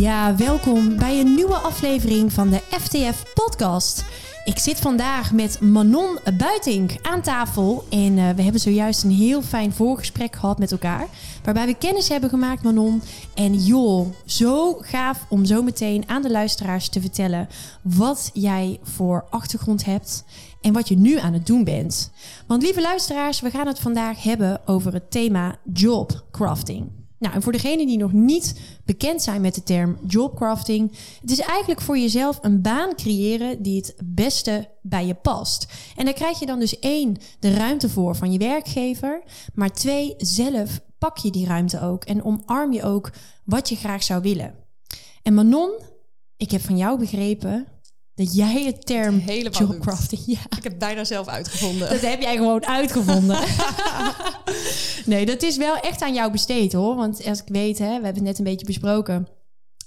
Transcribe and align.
Ja, 0.00 0.36
welkom 0.36 0.96
bij 0.96 1.20
een 1.20 1.34
nieuwe 1.34 1.54
aflevering 1.54 2.32
van 2.32 2.50
de 2.50 2.60
FTF 2.70 3.32
Podcast. 3.34 4.04
Ik 4.44 4.58
zit 4.58 4.80
vandaag 4.80 5.32
met 5.32 5.60
Manon 5.60 6.18
Buitink 6.38 6.92
aan 7.02 7.22
tafel 7.22 7.84
en 7.90 8.16
uh, 8.16 8.30
we 8.30 8.42
hebben 8.42 8.60
zojuist 8.60 9.04
een 9.04 9.10
heel 9.10 9.42
fijn 9.42 9.72
voorgesprek 9.72 10.36
gehad 10.36 10.58
met 10.58 10.72
elkaar. 10.72 11.06
Waarbij 11.44 11.66
we 11.66 11.74
kennis 11.74 12.08
hebben 12.08 12.30
gemaakt, 12.30 12.62
Manon. 12.62 13.02
En 13.34 13.54
joh, 13.54 14.06
zo 14.26 14.74
gaaf 14.80 15.26
om 15.28 15.44
zo 15.44 15.62
meteen 15.62 16.08
aan 16.08 16.22
de 16.22 16.30
luisteraars 16.30 16.88
te 16.88 17.00
vertellen 17.00 17.48
wat 17.82 18.30
jij 18.32 18.78
voor 18.82 19.24
achtergrond 19.30 19.84
hebt 19.84 20.24
en 20.60 20.72
wat 20.72 20.88
je 20.88 20.96
nu 20.96 21.18
aan 21.18 21.32
het 21.32 21.46
doen 21.46 21.64
bent. 21.64 22.10
Want 22.46 22.62
lieve 22.62 22.80
luisteraars, 22.80 23.40
we 23.40 23.50
gaan 23.50 23.66
het 23.66 23.78
vandaag 23.80 24.22
hebben 24.22 24.60
over 24.66 24.92
het 24.92 25.10
thema 25.10 25.56
jobcrafting. 25.72 27.01
Nou, 27.22 27.34
en 27.34 27.42
voor 27.42 27.52
degenen 27.52 27.86
die 27.86 27.98
nog 27.98 28.12
niet 28.12 28.60
bekend 28.84 29.22
zijn 29.22 29.40
met 29.40 29.54
de 29.54 29.62
term 29.62 29.98
jobcrafting, 30.06 30.96
het 31.20 31.30
is 31.30 31.38
eigenlijk 31.38 31.80
voor 31.80 31.98
jezelf 31.98 32.38
een 32.40 32.62
baan 32.62 32.94
creëren 32.94 33.62
die 33.62 33.76
het 33.76 33.94
beste 34.04 34.68
bij 34.80 35.06
je 35.06 35.14
past. 35.14 35.66
En 35.96 36.04
daar 36.04 36.14
krijg 36.14 36.38
je 36.38 36.46
dan 36.46 36.58
dus 36.58 36.78
één, 36.78 37.16
de 37.38 37.54
ruimte 37.54 37.88
voor 37.88 38.16
van 38.16 38.32
je 38.32 38.38
werkgever, 38.38 39.22
maar 39.54 39.72
twee, 39.72 40.14
zelf 40.16 40.80
pak 40.98 41.18
je 41.18 41.30
die 41.30 41.46
ruimte 41.46 41.80
ook 41.80 42.04
en 42.04 42.24
omarm 42.24 42.72
je 42.72 42.82
ook 42.82 43.10
wat 43.44 43.68
je 43.68 43.76
graag 43.76 44.02
zou 44.02 44.22
willen. 44.22 44.54
En 45.22 45.34
Manon, 45.34 45.70
ik 46.36 46.50
heb 46.50 46.60
van 46.60 46.76
jou 46.76 46.98
begrepen 46.98 47.66
dat 48.24 48.34
jij 48.34 48.64
het 48.64 48.86
term 48.86 49.22
jobcrafting... 49.50 50.22
Ja. 50.26 50.38
Ik 50.56 50.62
heb 50.62 50.78
bijna 50.78 51.04
zelf 51.04 51.26
uitgevonden. 51.26 51.90
Dat 51.90 52.00
heb 52.00 52.20
jij 52.20 52.36
gewoon 52.36 52.66
uitgevonden. 52.66 53.38
nee, 55.04 55.26
dat 55.26 55.42
is 55.42 55.56
wel 55.56 55.76
echt 55.76 56.02
aan 56.02 56.14
jou 56.14 56.32
besteed 56.32 56.72
hoor. 56.72 56.96
Want 56.96 57.26
als 57.26 57.40
ik 57.40 57.48
weet, 57.48 57.78
hè, 57.78 57.86
we 57.86 57.92
hebben 57.92 58.14
het 58.14 58.22
net 58.22 58.38
een 58.38 58.44
beetje 58.44 58.66
besproken 58.66 59.28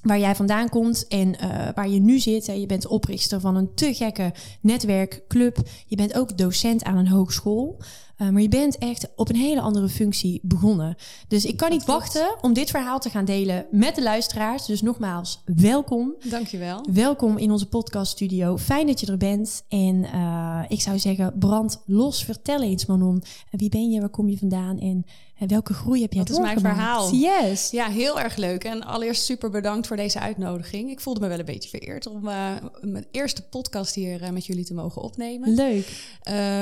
waar 0.05 0.19
jij 0.19 0.35
vandaan 0.35 0.69
komt 0.69 1.07
en 1.07 1.27
uh, 1.27 1.67
waar 1.75 1.89
je 1.89 1.99
nu 1.99 2.19
zit. 2.19 2.47
Hè. 2.47 2.53
Je 2.53 2.65
bent 2.65 2.87
oprichter 2.87 3.39
van 3.39 3.55
een 3.55 3.73
te 3.73 3.93
gekke 3.93 4.33
netwerkclub. 4.61 5.57
Je 5.85 5.95
bent 5.95 6.17
ook 6.17 6.37
docent 6.37 6.83
aan 6.83 6.97
een 6.97 7.07
hogeschool. 7.07 7.77
Uh, 8.17 8.29
maar 8.29 8.41
je 8.41 8.49
bent 8.49 8.77
echt 8.77 9.07
op 9.15 9.29
een 9.29 9.35
hele 9.35 9.61
andere 9.61 9.89
functie 9.89 10.39
begonnen. 10.43 10.95
Dus 11.27 11.45
ik 11.45 11.57
kan 11.57 11.69
niet 11.69 11.85
wachten 11.85 12.35
om 12.41 12.53
dit 12.53 12.69
verhaal 12.69 12.99
te 12.99 13.09
gaan 13.09 13.25
delen 13.25 13.65
met 13.71 13.95
de 13.95 14.03
luisteraars. 14.03 14.65
Dus 14.65 14.81
nogmaals, 14.81 15.41
welkom. 15.45 16.15
Dankjewel. 16.29 16.85
Welkom 16.91 17.37
in 17.37 17.51
onze 17.51 17.67
podcaststudio. 17.67 18.57
Fijn 18.57 18.87
dat 18.87 18.99
je 18.99 19.07
er 19.07 19.17
bent. 19.17 19.63
En 19.67 19.95
uh, 19.95 20.63
ik 20.67 20.81
zou 20.81 20.99
zeggen, 20.99 21.33
brand 21.39 21.81
los. 21.85 22.23
Vertel 22.23 22.61
eens, 22.61 22.85
Manon. 22.85 23.23
Wie 23.51 23.69
ben 23.69 23.89
je? 23.89 23.99
Waar 23.99 24.09
kom 24.09 24.29
je 24.29 24.37
vandaan? 24.37 24.79
En 24.79 25.05
en 25.37 25.47
welke 25.47 25.73
groei 25.73 26.01
heb 26.01 26.13
jij 26.13 26.23
Dat 26.23 26.35
is 26.35 26.41
mijn 26.41 26.59
verhaal. 26.59 27.13
Yes. 27.13 27.71
Ja, 27.71 27.89
heel 27.89 28.19
erg 28.19 28.35
leuk. 28.35 28.63
En 28.63 28.83
allereerst 28.83 29.23
super 29.23 29.49
bedankt 29.49 29.87
voor 29.87 29.97
deze 29.97 30.19
uitnodiging. 30.19 30.89
Ik 30.89 30.99
voelde 30.99 31.19
me 31.19 31.27
wel 31.27 31.39
een 31.39 31.45
beetje 31.45 31.69
vereerd 31.69 32.07
om 32.07 32.27
uh, 32.27 32.51
mijn 32.81 33.05
eerste 33.11 33.41
podcast 33.41 33.95
hier 33.95 34.21
uh, 34.21 34.29
met 34.29 34.45
jullie 34.45 34.65
te 34.65 34.73
mogen 34.73 35.01
opnemen. 35.01 35.53
Leuk. 35.53 36.17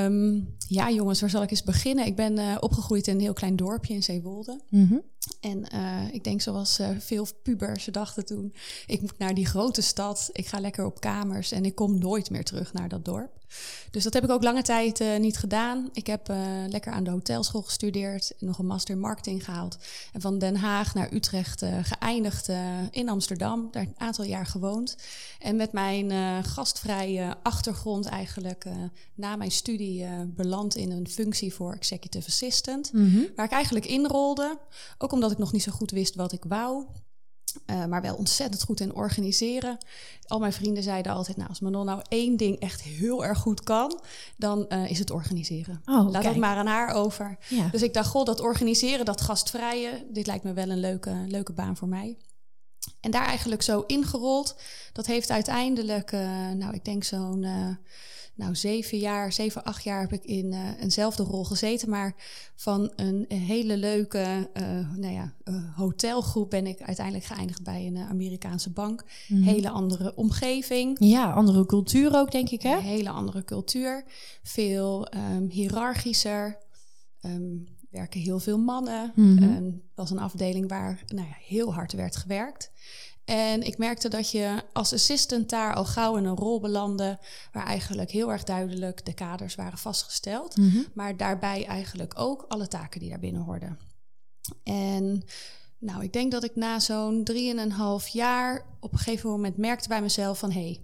Um, 0.05 0.55
ja, 0.67 0.91
jongens, 0.91 1.21
waar 1.21 1.29
zal 1.29 1.43
ik 1.43 1.51
eens 1.51 1.63
beginnen? 1.63 2.05
Ik 2.05 2.15
ben 2.15 2.37
uh, 2.37 2.55
opgegroeid 2.59 3.07
in 3.07 3.15
een 3.15 3.21
heel 3.21 3.33
klein 3.33 3.55
dorpje 3.55 3.93
in 3.93 4.03
Zeewolde. 4.03 4.61
Mm 4.69 4.87
-hmm. 4.87 5.01
En 5.39 5.65
ik 6.11 6.23
denk 6.23 6.41
zoals 6.41 6.79
veel 6.99 7.27
pubers 7.43 7.85
dachten 7.85 8.25
toen, 8.25 8.53
ik 8.85 9.01
moet 9.01 9.17
naar 9.17 9.33
die 9.33 9.45
grote 9.45 9.81
stad. 9.81 10.29
Ik 10.31 10.47
ga 10.47 10.59
lekker 10.59 10.85
op 10.85 10.99
kamers 10.99 11.51
en 11.51 11.65
ik 11.65 11.75
kom 11.75 11.99
nooit 11.99 12.29
meer 12.29 12.43
terug 12.43 12.73
naar 12.73 12.89
dat 12.89 13.05
dorp. 13.05 13.41
Dus 13.91 14.03
dat 14.03 14.13
heb 14.13 14.23
ik 14.23 14.29
ook 14.29 14.43
lange 14.43 14.61
tijd 14.61 15.01
uh, 15.01 15.17
niet 15.17 15.37
gedaan. 15.37 15.89
Ik 15.93 16.07
heb 16.07 16.29
uh, 16.29 16.37
lekker 16.67 16.91
aan 16.91 17.03
de 17.03 17.09
hotelschool 17.09 17.61
gestudeerd, 17.61 18.33
nog 18.39 18.59
een 18.59 18.65
master 18.65 18.95
in 18.95 19.01
marketing 19.01 19.45
gehaald. 19.45 19.77
En 20.13 20.21
van 20.21 20.37
Den 20.37 20.55
Haag 20.55 20.93
naar 20.93 21.13
Utrecht 21.13 21.61
uh, 21.61 21.77
geëindigd 21.81 22.49
in 22.91 23.09
Amsterdam, 23.09 23.67
daar 23.71 23.83
een 23.83 23.95
aantal 23.97 24.25
jaar 24.25 24.45
gewoond. 24.45 24.97
En 25.39 25.55
met 25.55 25.71
mijn 25.71 26.43
gastvrije 26.43 27.35
achtergrond 27.43 28.05
eigenlijk 28.05 28.65
na 29.15 29.35
mijn 29.35 29.51
studie 29.51 30.05
beland 30.25 30.75
in 30.75 30.91
een 30.91 31.07
functie 31.07 31.53
voor 31.53 31.73
executive 31.73 32.27
assistant. 32.27 32.93
Mm 32.93 33.11
-hmm. 33.11 33.27
Waar 33.35 33.45
ik 33.45 33.51
eigenlijk 33.51 33.85
inrolde, 33.85 34.57
ook 34.97 35.11
omdat 35.13 35.31
ik 35.31 35.37
nog 35.37 35.51
niet 35.51 35.63
zo 35.63 35.71
goed 35.71 35.91
wist 35.91 36.15
wat 36.15 36.31
ik 36.31 36.43
wou. 36.47 36.85
Uh, 37.65 37.85
maar 37.85 38.01
wel 38.01 38.15
ontzettend 38.15 38.63
goed 38.63 38.79
in 38.79 38.95
organiseren. 38.95 39.77
Al 40.27 40.39
mijn 40.39 40.53
vrienden 40.53 40.83
zeiden 40.83 41.11
altijd: 41.11 41.37
Nou, 41.37 41.49
als 41.49 41.59
Manon 41.59 41.85
nou 41.85 42.01
één 42.09 42.37
ding 42.37 42.59
echt 42.59 42.81
heel 42.81 43.25
erg 43.25 43.37
goed 43.37 43.63
kan, 43.63 44.01
dan 44.37 44.65
uh, 44.69 44.89
is 44.89 44.99
het 44.99 45.11
organiseren. 45.11 45.81
Oh, 45.85 46.09
Laat 46.11 46.23
het 46.23 46.37
maar 46.37 46.57
aan 46.57 46.67
haar 46.67 46.93
over. 46.93 47.37
Ja. 47.49 47.67
Dus 47.67 47.81
ik 47.81 47.93
dacht: 47.93 48.09
Goh, 48.09 48.25
dat 48.25 48.39
organiseren, 48.39 49.05
dat 49.05 49.21
gastvrije, 49.21 50.05
dit 50.11 50.27
lijkt 50.27 50.43
me 50.43 50.53
wel 50.53 50.69
een 50.69 50.79
leuke, 50.79 51.23
leuke 51.27 51.53
baan 51.53 51.77
voor 51.77 51.87
mij. 51.87 52.17
En 52.99 53.11
daar 53.11 53.25
eigenlijk 53.25 53.61
zo 53.61 53.83
ingerold. 53.87 54.55
Dat 54.93 55.05
heeft 55.05 55.29
uiteindelijk, 55.29 56.11
uh, 56.11 56.49
nou, 56.51 56.73
ik 56.73 56.85
denk 56.85 57.03
zo'n 57.03 57.45
nou, 58.35 58.55
zeven 58.55 58.97
jaar, 58.97 59.33
zeven, 59.33 59.63
acht 59.63 59.83
jaar 59.83 60.01
heb 60.01 60.13
ik 60.13 60.23
in 60.23 60.51
uh, 60.51 60.81
eenzelfde 60.81 61.23
rol 61.23 61.43
gezeten. 61.43 61.89
Maar 61.89 62.15
van 62.55 62.91
een 62.95 63.25
hele 63.27 63.77
leuke 63.77 64.49
uh, 64.53 64.63
nou 64.95 65.13
ja, 65.13 65.33
uh, 65.45 65.77
hotelgroep 65.77 66.49
ben 66.49 66.67
ik 66.67 66.81
uiteindelijk 66.81 67.25
geëindigd 67.25 67.63
bij 67.63 67.87
een 67.87 67.97
Amerikaanse 67.97 68.69
bank. 68.69 69.03
Mm 69.27 69.37
-hmm. 69.37 69.47
Hele 69.47 69.69
andere 69.69 70.15
omgeving. 70.15 70.97
Ja, 70.99 71.31
andere 71.31 71.65
cultuur 71.65 72.15
ook, 72.15 72.31
denk 72.31 72.49
ik, 72.49 72.61
hè? 72.61 72.75
Een 72.75 72.81
hele 72.81 73.09
andere 73.09 73.43
cultuur. 73.43 74.03
Veel 74.43 75.07
um, 75.15 75.49
hiërarchischer. 75.49 76.57
Um, 77.21 77.67
werken 77.93 78.21
heel 78.21 78.39
veel 78.39 78.57
mannen. 78.57 79.11
Mm 79.15 79.37
-hmm. 79.37 79.65
Het 79.65 79.81
was 79.95 80.11
een 80.11 80.19
afdeling 80.19 80.69
waar 80.69 81.03
nou 81.07 81.27
ja, 81.27 81.35
heel 81.39 81.73
hard 81.73 81.93
werd 81.93 82.15
gewerkt. 82.15 82.71
En 83.25 83.61
ik 83.61 83.77
merkte 83.77 84.09
dat 84.09 84.31
je 84.31 84.63
als 84.73 84.93
assistant 84.93 85.49
daar 85.49 85.73
al 85.75 85.85
gauw 85.85 86.15
in 86.15 86.25
een 86.25 86.35
rol 86.35 86.59
belandde, 86.59 87.19
waar 87.51 87.65
eigenlijk 87.65 88.11
heel 88.11 88.31
erg 88.31 88.43
duidelijk 88.43 89.05
de 89.05 89.13
kaders 89.13 89.55
waren 89.55 89.77
vastgesteld, 89.77 90.57
mm 90.57 90.69
-hmm. 90.69 90.85
maar 90.93 91.17
daarbij 91.17 91.65
eigenlijk 91.65 92.13
ook 92.19 92.45
alle 92.47 92.67
taken 92.67 92.99
die 92.99 93.09
daarbinnen 93.09 93.41
hoorden. 93.41 93.79
En 94.63 95.23
nou, 95.77 96.03
ik 96.03 96.13
denk 96.13 96.31
dat 96.31 96.43
ik 96.43 96.55
na 96.55 96.79
zo'n 96.79 97.23
drieënhalf 97.23 98.07
jaar 98.07 98.65
op 98.79 98.91
een 98.91 98.97
gegeven 98.97 99.29
moment 99.29 99.57
merkte 99.57 99.87
bij 99.87 100.01
mezelf 100.01 100.39
van 100.39 100.51
hé, 100.51 100.61
hey, 100.61 100.79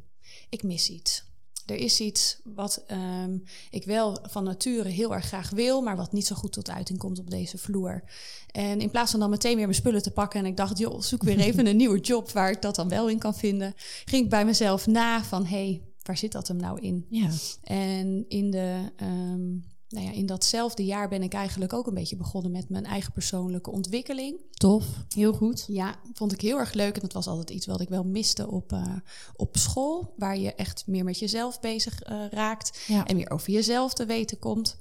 ik 0.50 0.64
mis 0.64 0.90
iets. 0.90 1.29
Er 1.70 1.76
is 1.76 2.00
iets 2.00 2.40
wat 2.44 2.84
um, 2.92 3.44
ik 3.70 3.86
wel 3.86 4.20
van 4.22 4.44
nature 4.44 4.90
heel 4.90 5.14
erg 5.14 5.26
graag 5.26 5.50
wil, 5.50 5.82
maar 5.82 5.96
wat 5.96 6.12
niet 6.12 6.28
zo 6.28 6.36
goed 6.36 6.52
tot 6.52 6.70
uiting 6.70 7.00
komt 7.00 7.20
op 7.20 7.30
deze 7.30 7.58
vloer. 7.58 8.04
En 8.52 8.82
in 8.82 8.90
plaats 8.90 9.12
van 9.12 9.20
dan 9.20 9.30
meteen 9.30 9.56
weer 9.56 9.66
mijn 9.66 9.76
spullen 9.76 10.02
te 10.02 10.12
pakken 10.12 10.40
en 10.40 10.46
ik 10.46 10.58
dacht, 10.58 10.78
joh, 10.78 11.02
zoek 11.02 11.24
weer 11.24 11.40
even 11.40 11.68
een 11.68 11.78
nieuwe 11.84 12.00
job 12.00 12.32
waar 12.32 12.52
ik 12.52 12.62
dat 12.62 12.76
dan 12.76 12.90
wel 12.90 13.10
in 13.10 13.20
kan 13.20 13.36
vinden, 13.36 13.74
ging 14.06 14.24
ik 14.24 14.30
bij 14.30 14.46
mezelf 14.46 14.88
na 14.88 15.24
van 15.24 15.46
hé, 15.46 15.56
hey, 15.56 15.82
waar 16.04 16.18
zit 16.18 16.32
dat 16.32 16.48
hem 16.48 16.58
nou 16.58 16.80
in? 16.80 17.06
Ja. 17.10 17.30
En 17.64 18.26
in 18.28 18.52
de 18.52 18.92
um, 19.02 19.64
nou 19.90 20.06
ja, 20.06 20.12
in 20.12 20.26
datzelfde 20.26 20.86
jaar 20.86 21.10
ben 21.10 21.24
ik 21.24 21.34
eigenlijk 21.34 21.74
ook 21.74 21.88
een 21.88 21.94
beetje 21.94 22.16
begonnen 22.16 22.52
met 22.52 22.70
mijn 22.70 22.86
eigen 22.86 23.12
persoonlijke 23.12 23.72
ontwikkeling. 23.72 24.40
Tof, 24.52 24.86
heel 25.16 25.34
goed. 25.34 25.66
Ja, 25.68 25.96
vond 26.14 26.32
ik 26.32 26.42
heel 26.42 26.58
erg 26.58 26.74
leuk. 26.74 26.96
En 26.96 27.02
dat 27.02 27.14
was 27.14 27.28
altijd 27.28 27.50
iets 27.50 27.66
wat 27.66 27.82
ik 27.82 27.90
wel 27.90 28.04
miste 28.04 28.48
op, 28.48 28.72
uh, 28.72 28.96
op 29.36 29.58
school. 29.58 30.14
Waar 30.18 30.38
je 30.38 30.56
echt 30.56 30.84
meer 30.88 31.04
met 31.04 31.20
jezelf 31.20 31.60
bezig 31.60 32.10
uh, 32.10 32.26
raakt. 32.30 32.84
Ja. 32.88 33.06
En 33.06 33.16
meer 33.16 33.30
over 33.30 33.52
jezelf 33.52 33.94
te 33.94 34.06
weten 34.06 34.40
komt. 34.40 34.78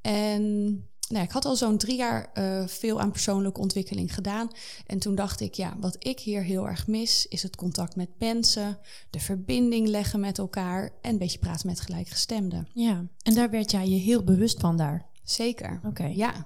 En 0.00 0.84
nou, 1.08 1.24
ik 1.24 1.30
had 1.30 1.44
al 1.44 1.56
zo'n 1.56 1.78
drie 1.78 1.96
jaar 1.96 2.30
uh, 2.34 2.66
veel 2.66 3.00
aan 3.00 3.10
persoonlijke 3.10 3.60
ontwikkeling 3.60 4.14
gedaan. 4.14 4.50
En 4.86 4.98
toen 4.98 5.14
dacht 5.14 5.40
ik, 5.40 5.54
ja, 5.54 5.76
wat 5.80 5.96
ik 5.98 6.20
hier 6.20 6.42
heel 6.42 6.68
erg 6.68 6.86
mis, 6.86 7.26
is 7.26 7.42
het 7.42 7.56
contact 7.56 7.96
met 7.96 8.08
mensen, 8.18 8.78
de 9.10 9.20
verbinding 9.20 9.88
leggen 9.88 10.20
met 10.20 10.38
elkaar 10.38 10.90
en 11.02 11.10
een 11.10 11.18
beetje 11.18 11.38
praten 11.38 11.66
met 11.66 11.80
gelijkgestemden. 11.80 12.68
Ja, 12.74 13.04
en 13.22 13.34
daar 13.34 13.50
werd 13.50 13.70
jij 13.70 13.88
je 13.88 13.96
heel 13.96 14.24
bewust 14.24 14.60
van 14.60 14.76
daar. 14.76 15.06
Zeker. 15.22 15.76
Oké. 15.76 15.86
Okay. 15.88 16.14
Ja. 16.16 16.34
En, 16.34 16.44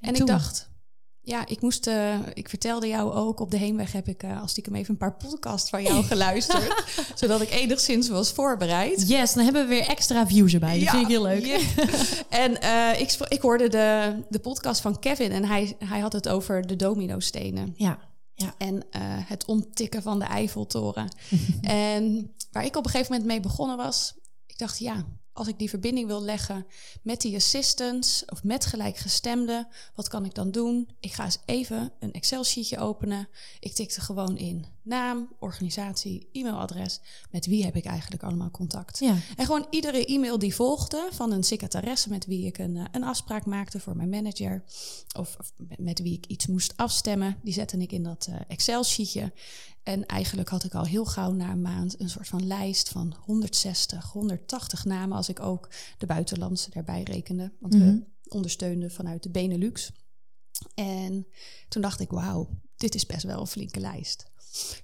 en 0.00 0.14
ik 0.14 0.26
dacht, 0.26 0.69
ja, 1.22 1.46
ik 1.46 1.60
moest, 1.60 1.86
uh, 1.86 2.14
ik 2.34 2.48
vertelde 2.48 2.86
jou 2.86 3.12
ook, 3.12 3.40
op 3.40 3.50
de 3.50 3.56
heenweg 3.56 3.92
heb 3.92 4.08
ik 4.08 4.22
uh, 4.22 4.40
als 4.40 4.50
stiekem 4.50 4.74
even 4.74 4.90
een 4.90 4.96
paar 4.96 5.16
podcasts 5.16 5.70
van 5.70 5.82
jou 5.82 6.04
geluisterd. 6.12 6.84
zodat 7.14 7.40
ik 7.40 7.50
enigszins 7.50 8.08
was 8.08 8.32
voorbereid. 8.32 9.08
Yes, 9.08 9.32
dan 9.32 9.44
hebben 9.44 9.62
we 9.62 9.68
weer 9.68 9.86
extra 9.86 10.26
views 10.26 10.52
erbij. 10.52 10.74
Dat 10.74 10.82
ja, 10.82 10.90
vind 10.90 11.02
ik 11.02 11.08
heel 11.08 11.22
leuk. 11.22 11.44
Yeah. 11.44 11.62
en 12.44 12.58
uh, 12.62 13.00
ik, 13.00 13.16
ik 13.28 13.40
hoorde 13.40 13.68
de, 13.68 14.14
de 14.28 14.38
podcast 14.38 14.80
van 14.80 14.98
Kevin 14.98 15.32
en 15.32 15.44
hij, 15.44 15.76
hij 15.78 16.00
had 16.00 16.12
het 16.12 16.28
over 16.28 16.66
de 16.66 16.76
dominostenen. 16.76 17.74
Ja. 17.76 17.98
Ja. 18.34 18.54
En 18.58 18.84
het 19.24 19.44
onttikken 19.44 20.02
van 20.02 20.18
de 20.18 20.24
Eiffeltoren. 20.24 21.08
en 21.60 22.34
waar 22.52 22.64
ik 22.64 22.76
op 22.76 22.84
een 22.84 22.90
gegeven 22.90 23.12
moment 23.12 23.30
mee 23.30 23.40
begonnen 23.40 23.76
was, 23.76 24.14
ik 24.46 24.58
dacht 24.58 24.78
ja, 24.78 25.04
als 25.40 25.48
ik 25.48 25.58
die 25.58 25.68
verbinding 25.68 26.06
wil 26.06 26.22
leggen 26.22 26.66
met 27.02 27.20
die 27.20 27.36
assistants 27.36 28.24
of 28.24 28.44
met 28.44 28.66
gelijkgestemden, 28.66 29.68
wat 29.94 30.08
kan 30.08 30.24
ik 30.24 30.34
dan 30.34 30.50
doen? 30.50 30.88
Ik 31.00 31.12
ga 31.12 31.24
eens 31.24 31.38
even 31.44 31.92
een 32.00 32.12
Excel-sheetje 32.12 32.78
openen. 32.78 33.28
Ik 33.60 33.72
tik 33.72 33.92
er 33.92 34.02
gewoon 34.02 34.36
in 34.36 34.66
naam, 34.82 35.28
organisatie, 35.38 36.28
e-mailadres. 36.32 37.00
Met 37.30 37.46
wie 37.46 37.64
heb 37.64 37.76
ik 37.76 37.84
eigenlijk 37.84 38.22
allemaal 38.22 38.50
contact? 38.50 38.98
Ja. 38.98 39.16
En 39.36 39.44
gewoon 39.44 39.66
iedere 39.70 40.04
e-mail 40.04 40.38
die 40.38 40.54
volgde 40.54 41.08
van 41.10 41.32
een 41.32 41.44
secretaresse 41.44 42.08
met 42.08 42.26
wie 42.26 42.46
ik 42.46 42.58
een, 42.58 42.88
een 42.92 43.04
afspraak 43.04 43.46
maakte 43.46 43.80
voor 43.80 43.96
mijn 43.96 44.08
manager. 44.08 44.64
Of, 45.16 45.36
of 45.38 45.52
met 45.76 46.00
wie 46.00 46.16
ik 46.16 46.26
iets 46.26 46.46
moest 46.46 46.76
afstemmen. 46.76 47.36
Die 47.42 47.52
zette 47.52 47.76
ik 47.76 47.92
in 47.92 48.02
dat 48.02 48.28
Excel-sheetje. 48.48 49.32
En 49.82 50.06
eigenlijk 50.06 50.48
had 50.48 50.64
ik 50.64 50.74
al 50.74 50.84
heel 50.84 51.04
gauw 51.04 51.32
na 51.32 51.50
een 51.50 51.62
maand 51.62 52.00
een 52.00 52.10
soort 52.10 52.28
van 52.28 52.46
lijst 52.46 52.88
van 52.88 53.16
160, 53.24 54.12
180 54.12 54.84
namen. 54.84 55.16
Als 55.16 55.28
ik 55.28 55.40
ook 55.40 55.68
de 55.98 56.06
buitenlandse 56.06 56.70
erbij 56.72 57.02
rekende. 57.02 57.52
Want 57.60 57.74
we 57.74 57.80
mhm. 57.80 57.98
ondersteunden 58.28 58.90
vanuit 58.90 59.22
de 59.22 59.30
Benelux. 59.30 59.92
En 60.74 61.26
toen 61.68 61.82
dacht 61.82 62.00
ik, 62.00 62.10
wauw, 62.10 62.60
dit 62.76 62.94
is 62.94 63.06
best 63.06 63.22
wel 63.22 63.40
een 63.40 63.46
flinke 63.46 63.80
lijst. 63.80 64.29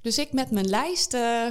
Dus 0.02 0.18
ik 0.18 0.32
met 0.32 0.50
mijn 0.50 0.68
lijst, 0.68 1.14
uh, 1.14 1.48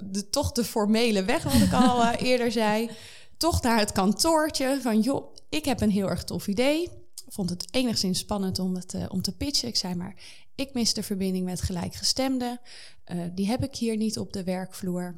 de, 0.00 0.28
toch 0.30 0.52
de 0.52 0.64
formele 0.64 1.24
weg, 1.24 1.42
wat 1.42 1.52
ik 1.52 1.72
al 1.72 2.02
uh, 2.02 2.12
eerder 2.30 2.52
zei, 2.52 2.90
toch 3.36 3.62
naar 3.62 3.78
het 3.78 3.92
kantoortje 3.92 4.78
van, 4.82 5.00
joh, 5.00 5.34
ik 5.48 5.64
heb 5.64 5.80
een 5.80 5.90
heel 5.90 6.08
erg 6.08 6.24
tof 6.24 6.46
idee. 6.46 6.88
Vond 7.28 7.50
het 7.50 7.66
enigszins 7.70 8.18
spannend 8.18 8.58
om, 8.58 8.74
het, 8.74 8.96
om 9.08 9.22
te 9.22 9.36
pitchen. 9.36 9.68
Ik 9.68 9.76
zei 9.76 9.94
maar, 9.94 10.14
ik 10.54 10.74
mis 10.74 10.94
de 10.94 11.02
verbinding 11.02 11.44
met 11.44 11.62
gelijkgestemden. 11.62 12.60
die 13.34 13.46
heb 13.46 13.62
ik 13.62 13.76
hier 13.76 13.96
niet 13.96 14.18
op 14.18 14.32
de 14.32 14.44
werkvloer. 14.44 15.14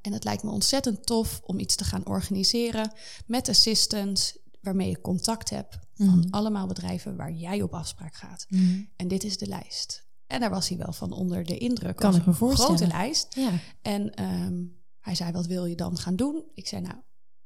en 0.00 0.12
het 0.12 0.24
lijkt 0.24 0.42
me 0.42 0.50
ontzettend 0.50 1.06
tof 1.06 1.40
om 1.44 1.58
iets 1.58 1.74
te 1.74 1.84
gaan 1.84 2.06
organiseren 2.06 2.92
met 3.26 3.48
assistants 3.48 4.38
waarmee 4.60 4.88
je 4.88 5.00
contact 5.00 5.50
hebt 5.50 5.78
van 5.94 6.18
mhm. 6.18 6.30
allemaal 6.30 6.66
bedrijven 6.66 7.16
waar 7.16 7.32
jij 7.32 7.62
op 7.62 7.74
afspraak 7.74 8.14
gaat. 8.14 8.46
Mhm. 8.48 8.80
En 8.96 9.08
dit 9.08 9.24
is 9.24 9.38
de 9.38 9.46
lijst. 9.46 10.04
En 10.32 10.40
daar 10.40 10.50
was 10.50 10.68
hij 10.68 10.78
wel 10.78 10.92
van 10.92 11.12
onder 11.12 11.44
de 11.44 11.58
indruk. 11.58 11.96
Kan 11.96 12.14
ik 12.14 12.26
me 12.26 12.32
voorstellen. 12.32 12.76
Grote 12.76 12.92
lijst. 12.92 13.34
Ja. 13.34 13.50
En 13.82 14.14
ehm, 14.14 14.64
hij 15.00 15.14
zei, 15.14 15.32
wat 15.32 15.46
wil 15.46 15.64
je 15.64 15.76
dan 15.76 15.96
gaan 15.98 16.16
doen? 16.16 16.44
Ik 16.54 16.66
zei, 16.66 16.82
nou, 16.82 16.94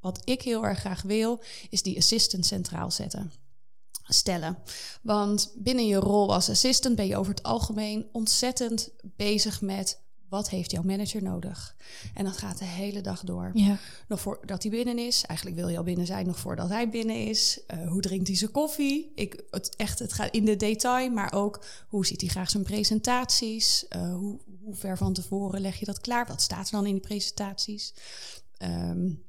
wat 0.01 0.21
ik 0.25 0.43
heel 0.43 0.65
erg 0.65 0.79
graag 0.79 1.03
wil, 1.03 1.43
is 1.71 1.83
die 1.83 1.97
assistant 1.99 2.47
centraal 2.47 2.91
zetten. 2.91 3.33
Stellen. 4.03 4.59
Want 5.03 5.53
binnen 5.57 5.87
je 5.87 5.97
rol 5.97 6.35
als 6.35 6.51
assistant 6.51 6.97
ben 6.97 7.07
je 7.07 7.17
over 7.17 7.35
het 7.35 7.43
algemeen 7.43 8.09
ontzettend 8.13 8.91
bezig 9.03 9.61
met 9.61 10.06
wat 10.29 10.51
heeft 10.51 10.71
jouw 10.71 10.83
manager 10.83 11.23
nodig? 11.23 11.77
En 12.15 12.25
dat 12.25 12.37
gaat 12.37 12.59
de 12.59 12.65
hele 12.65 13.01
dag 13.01 13.25
door. 13.25 13.51
Ja. 13.55 13.79
Nog 14.09 14.21
voordat 14.21 14.63
hij 14.63 14.73
binnen 14.73 14.99
is. 14.99 15.25
Eigenlijk 15.25 15.59
wil 15.59 15.69
je 15.69 15.77
al 15.77 15.83
binnen 15.83 16.07
zijn 16.07 16.27
nog 16.27 16.39
voordat 16.39 16.69
hij 16.69 16.89
binnen 16.89 17.27
is. 17.27 17.61
Uh, 17.75 17.89
hoe 17.89 18.01
drinkt 18.01 18.27
hij 18.27 18.37
zijn 18.37 18.51
koffie? 18.51 19.13
Ik, 19.15 19.45
het, 19.51 19.77
echt, 19.77 19.99
het 19.99 20.13
gaat 20.13 20.33
in 20.33 20.45
de 20.45 20.57
detail. 20.57 21.11
Maar 21.11 21.33
ook 21.33 21.65
hoe 21.89 22.07
ziet 22.07 22.21
hij 22.21 22.31
graag 22.31 22.51
zijn 22.51 22.63
presentaties? 22.63 23.85
Uh, 23.97 24.15
hoe, 24.15 24.41
hoe 24.63 24.75
ver 24.75 24.97
van 24.97 25.13
tevoren 25.13 25.61
leg 25.61 25.79
je 25.79 25.85
dat 25.85 26.01
klaar? 26.01 26.27
Wat 26.27 26.43
staat 26.43 26.67
er 26.67 26.73
dan 26.73 26.87
in 26.87 26.93
die 26.93 27.01
presentaties? 27.01 27.95
Um, 28.59 29.25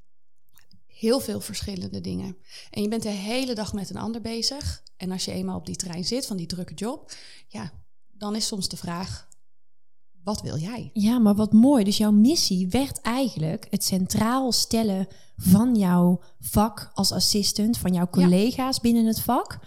heel 0.98 1.20
veel 1.20 1.42
verschillende 1.42 2.02
dingen. 2.02 2.38
En 2.72 2.82
je 2.82 2.88
bent 2.88 3.04
de 3.04 3.10
hele 3.10 3.56
dag 3.56 3.74
met 3.74 3.90
een 3.90 3.98
ander 3.98 4.22
bezig. 4.22 4.84
En 4.98 5.12
als 5.12 5.26
je 5.26 5.32
eenmaal 5.32 5.58
op 5.58 5.66
die 5.66 5.76
trein 5.76 6.06
zit 6.06 6.26
van 6.26 6.38
die 6.38 6.48
drukke 6.48 6.74
job, 6.74 7.12
ja, 7.48 7.72
dan 8.12 8.36
is 8.36 8.48
soms 8.48 8.68
de 8.68 8.78
vraag: 8.78 9.27
wat 10.28 10.42
wil 10.42 10.58
jij? 10.58 10.90
Ja, 10.94 11.20
maar 11.20 11.36
wat 11.36 11.54
mooi. 11.54 11.84
Dus 11.84 11.98
jouw 11.98 12.12
missie 12.12 12.68
werd 12.68 13.02
eigenlijk 13.02 13.68
het 13.70 13.84
centraal 13.84 14.52
stellen 14.52 15.08
van 15.38 15.76
jouw 15.76 16.20
vak 16.40 16.92
als 16.94 17.12
assistant, 17.12 17.78
van 17.78 17.94
jouw 17.94 18.08
collega's 18.10 18.80
binnen 18.80 19.06
het 19.06 19.20
vak. 19.20 19.60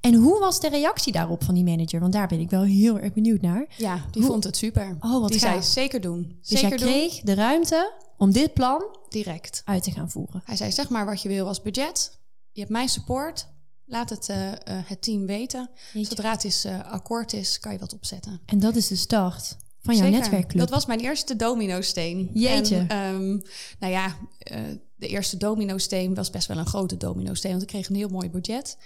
En 0.00 0.14
hoe 0.14 0.38
was 0.38 0.60
de 0.60 0.68
reactie 0.68 1.12
daarop 1.12 1.44
van 1.44 1.54
die 1.54 1.64
manager? 1.64 2.00
Want 2.00 2.12
daar 2.12 2.28
ben 2.28 2.40
ik 2.40 2.50
wel 2.50 2.62
heel 2.62 2.98
erg 2.98 3.12
benieuwd 3.12 3.40
naar. 3.40 3.66
Ja, 3.76 4.04
die 4.10 4.22
vond 4.22 4.44
het 4.44 4.56
super. 4.56 4.96
Oh, 5.00 5.20
wat 5.20 5.30
die 5.30 5.40
zei 5.40 5.62
zeker 5.62 6.00
doen. 6.00 6.38
Dus 6.40 6.60
zeker 6.60 6.68
jij 6.68 6.88
kreeg 6.88 7.20
de 7.20 7.34
ruimte 7.34 7.92
om 8.16 8.32
dit 8.32 8.54
plan 8.54 8.96
direct 9.08 9.62
uit 9.64 9.82
te 9.82 9.90
gaan 9.90 10.10
voeren. 10.10 10.42
Hij 10.44 10.56
zei: 10.56 10.72
zeg 10.72 10.88
maar 10.88 11.06
wat 11.06 11.22
je 11.22 11.28
wil 11.28 11.46
als 11.46 11.62
budget. 11.62 12.18
Je 12.52 12.60
hebt 12.60 12.72
mijn 12.72 12.88
support. 12.88 13.46
Laat 13.88 14.10
het, 14.10 14.28
uh, 14.28 14.36
het 14.64 15.02
team 15.02 15.26
weten. 15.26 15.70
Zodra 15.92 16.30
het 16.30 16.44
is, 16.44 16.64
uh, 16.64 16.92
akkoord 16.92 17.32
is, 17.32 17.58
kan 17.58 17.72
je 17.72 17.78
wat 17.78 17.94
opzetten. 17.94 18.40
En 18.46 18.58
dat 18.58 18.76
is 18.76 18.86
de 18.86 18.96
start 18.96 19.56
van 19.86 19.96
jouw 19.96 20.08
netwerkclub. 20.08 20.60
Dat 20.60 20.70
was 20.70 20.86
mijn 20.86 21.00
eerste 21.00 21.36
domino-steen. 21.36 22.30
Jeetje. 22.32 22.84
En, 22.88 23.14
um, 23.14 23.42
nou 23.78 23.92
ja, 23.92 24.16
uh, 24.52 24.58
de 24.96 25.08
eerste 25.08 25.36
domino-steen 25.36 26.14
was 26.14 26.30
best 26.30 26.48
wel 26.48 26.58
een 26.58 26.66
grote 26.66 26.96
domino-steen, 26.96 27.50
want 27.50 27.62
ik 27.62 27.68
kreeg 27.68 27.88
een 27.88 27.96
heel 27.96 28.08
mooi 28.08 28.30
budget. 28.30 28.76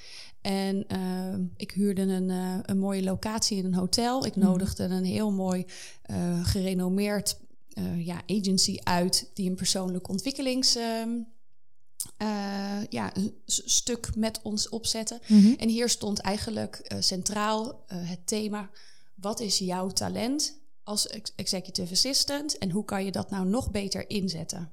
En 0.40 0.84
uh, 0.92 1.46
ik 1.56 1.70
huurde 1.70 2.02
een, 2.02 2.28
uh, 2.28 2.54
een 2.62 2.78
mooie 2.78 3.02
locatie 3.02 3.58
in 3.58 3.64
een 3.64 3.74
hotel. 3.74 4.26
Ik 4.26 4.36
mhm. 4.36 4.46
nodigde 4.46 4.84
een 4.84 5.04
heel 5.04 5.30
mooi 5.30 5.66
uh, 6.10 6.46
gerenommeerd 6.46 7.38
ja, 7.96 8.22
agency 8.26 8.78
uit 8.82 9.30
die 9.34 9.50
een 9.50 9.56
persoonlijk 9.56 10.08
ontwikkelings. 10.08 10.76
Ehm, 10.76 11.08
ja, 12.88 13.16
een 13.16 13.34
stuk 13.46 14.16
met 14.16 14.40
ons 14.42 14.68
opzetten. 14.68 15.20
Mm 15.26 15.54
En 15.58 15.68
hier 15.68 15.88
stond 15.88 16.18
eigenlijk 16.18 16.94
centraal 16.98 17.84
het 17.86 18.26
thema: 18.26 18.70
wat 19.14 19.40
is 19.40 19.58
jouw 19.58 19.88
talent 19.88 20.59
als 20.90 21.06
executive 21.36 21.92
assistant 21.92 22.58
en 22.58 22.70
hoe 22.70 22.84
kan 22.84 23.04
je 23.04 23.10
dat 23.10 23.30
nou 23.30 23.46
nog 23.46 23.70
beter 23.70 24.10
inzetten 24.10 24.72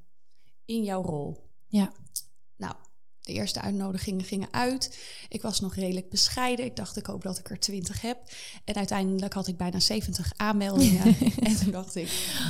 in 0.65 0.83
jouw 0.83 1.01
rol? 1.01 1.37
Ja. 1.67 1.93
De 3.27 3.33
eerste 3.33 3.61
uitnodigingen 3.61 4.23
gingen 4.23 4.47
uit. 4.51 4.97
Ik 5.29 5.41
was 5.41 5.59
nog 5.59 5.75
redelijk 5.75 6.09
bescheiden. 6.09 6.65
Ik 6.65 6.75
dacht, 6.75 6.97
ik 6.97 7.05
hoop 7.05 7.23
dat 7.23 7.37
ik 7.37 7.49
er 7.49 7.59
20 7.59 8.01
heb. 8.01 8.17
En 8.65 8.75
uiteindelijk 8.75 9.33
had 9.33 9.47
ik 9.47 9.57
bijna 9.57 9.79
70 9.79 10.31
aanmeldingen. 10.35 11.03
en 11.39 11.55
toen 11.55 11.71
dacht 11.71 11.95
ik, 11.95 12.09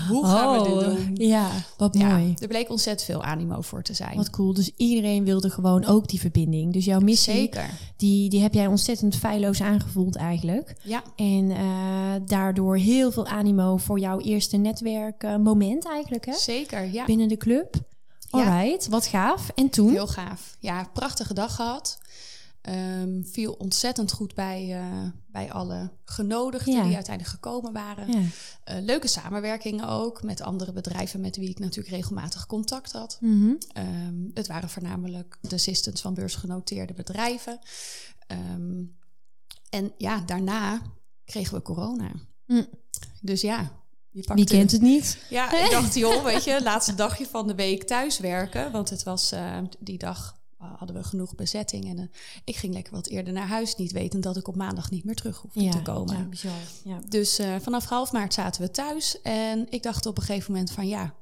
hoe 0.10 0.26
gaan 0.26 0.58
we 0.58 0.64
dit 0.64 0.74
oh, 0.74 0.80
doen? 0.80 1.12
Ja, 1.14 1.52
wat 1.78 1.94
mooi. 1.94 2.34
Er 2.40 2.48
bleek 2.48 2.70
ontzettend 2.70 3.10
veel 3.10 3.24
animo 3.24 3.62
voor 3.62 3.84
te 3.84 3.94
zijn. 3.94 4.16
Wat 4.16 4.30
cool. 4.30 4.54
Dus 4.54 4.72
iedereen 4.76 5.24
wilde 5.24 5.50
gewoon 5.50 5.86
ook 5.86 6.08
die 6.08 6.20
verbinding. 6.20 6.74
Dus 6.74 6.86
jouw 6.86 7.00
missie, 7.00 7.34
Zeker. 7.34 7.70
Die, 7.96 8.30
die 8.30 8.42
heb 8.42 8.54
jij 8.54 8.68
ontzettend 8.68 9.16
feilloos 9.16 9.62
aangevoeld 9.62 10.16
eigenlijk. 10.16 10.76
Ja. 10.84 11.04
En 11.16 11.50
uh, 11.50 12.14
daardoor 12.26 12.78
heel 12.78 13.12
veel 13.12 13.28
animo 13.28 13.78
voor 13.78 14.00
jouw 14.00 14.20
eerste 14.20 14.58
netwerkmoment 14.58 15.86
uh, 15.86 15.92
eigenlijk, 15.92 16.26
hè? 16.26 16.34
Zeker, 16.34 16.94
ja. 16.94 17.06
Binnen 17.06 17.28
de 17.28 17.38
club. 17.38 17.76
Alright, 18.30 18.88
wat 18.88 19.06
gaaf. 19.06 19.50
En 19.50 19.70
toen? 19.70 19.92
Heel 19.92 20.08
gaaf. 20.08 20.58
Ja, 20.60 20.90
prachtige 20.94 21.34
dag 21.34 21.56
gehad. 21.56 21.98
Um, 22.70 23.26
viel 23.26 23.54
ontzettend 23.54 24.12
goed 24.12 24.36
bij, 24.36 24.82
uh, 24.82 25.10
bij 25.28 25.52
alle 25.52 25.92
genodigden 26.06 26.84
die 26.84 26.96
uiteindelijk 26.96 27.36
gekomen 27.36 27.74
waren. 27.74 28.12
Ja. 28.12 28.20
Uh, 28.20 28.86
leuke 28.86 29.08
samenwerkingen 29.08 29.88
ook 29.88 30.24
met 30.24 30.42
andere 30.42 30.74
bedrijven 30.74 31.22
met 31.22 31.38
wie 31.38 31.50
ik 31.50 31.60
natuurlijk 31.60 31.96
regelmatig 31.96 32.46
contact 32.46 32.92
had. 32.92 33.18
Mm 33.20 33.42
-hmm. 33.42 33.84
um, 33.84 34.32
het 34.34 34.48
waren 34.48 34.70
voornamelijk 34.70 35.38
de 35.42 35.56
assistants 35.56 36.02
van 36.02 36.14
beursgenoteerde 36.14 36.94
bedrijven. 36.94 37.60
Um, 38.56 38.98
en 39.70 39.92
ja, 39.98 40.20
daarna 40.20 40.82
kregen 41.26 41.54
we 41.54 41.62
corona. 41.62 42.12
Mm. 42.46 42.68
Dus 43.22 43.42
ja, 43.42 43.77
wie 44.26 44.46
kent 44.46 44.72
het 44.72 44.82
niet? 44.82 45.18
Ja, 45.30 45.66
ik 45.66 45.72
dacht, 45.72 45.96
joh, 45.96 46.24
weet 46.24 46.44
je, 46.44 46.62
laatste 46.64 46.96
dagje 46.96 47.26
van 47.26 47.48
de 47.48 47.56
week 47.56 47.84
thuiswerken. 47.84 48.72
Want 48.72 48.90
het 48.90 49.04
was 49.04 49.34
uh, 49.34 49.58
die 49.80 49.98
dag 49.98 50.40
uh, 50.62 50.68
hadden 50.78 50.96
we 50.96 51.04
genoeg 51.04 51.36
bezetting. 51.36 51.90
En 51.90 51.98
uh, 51.98 52.06
ik 52.44 52.56
ging 52.56 52.74
lekker 52.74 52.94
wat 52.94 53.08
eerder 53.08 53.34
naar 53.34 53.48
huis, 53.48 53.76
niet 53.76 53.92
wetend 53.92 54.24
dat 54.24 54.38
ik 54.38 54.48
op 54.48 54.56
maandag 54.56 54.92
niet 54.92 55.04
meer 55.04 55.16
terug 55.16 55.38
hoefde 55.38 55.64
ja, 55.64 55.72
te 55.72 55.82
komen. 55.82 56.18
Ja, 56.18 56.24
bizar. 56.24 56.52
Ja. 56.84 57.00
Dus 57.10 57.40
vanaf 57.62 57.86
half 57.86 58.12
maart 58.12 58.34
zaten 58.34 58.62
we 58.62 58.72
thuis. 58.72 59.22
En 59.22 59.66
ik 59.70 59.84
dacht 59.84 60.06
op 60.06 60.18
een 60.18 60.24
gegeven 60.24 60.52
moment 60.52 60.72
van 60.72 60.88
ja, 60.88 61.16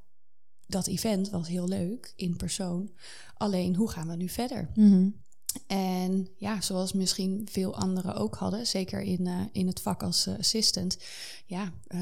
dat 0.67 0.87
event 0.87 1.29
was 1.29 1.47
heel 1.47 1.67
leuk 1.67 2.13
in 2.15 2.35
persoon. 2.35 2.91
Alleen, 3.37 3.75
hoe 3.75 3.89
gaan 3.89 4.07
we 4.07 4.15
nu 4.15 4.29
verder? 4.29 4.69
Mm 4.73 4.91
-hmm. 4.91 5.23
En 5.67 6.27
ja, 6.37 6.61
zoals 6.61 6.93
misschien 6.93 7.47
veel 7.51 7.75
anderen 7.75 8.15
ook 8.15 8.35
hadden, 8.35 8.67
zeker 8.67 9.01
in, 9.01 9.25
uh, 9.25 9.41
in 9.51 9.67
het 9.67 9.81
vak 9.81 10.03
als 10.03 10.27
uh, 10.27 10.37
assistant. 10.37 10.97
Ja, 11.45 11.73
uh, 11.87 12.01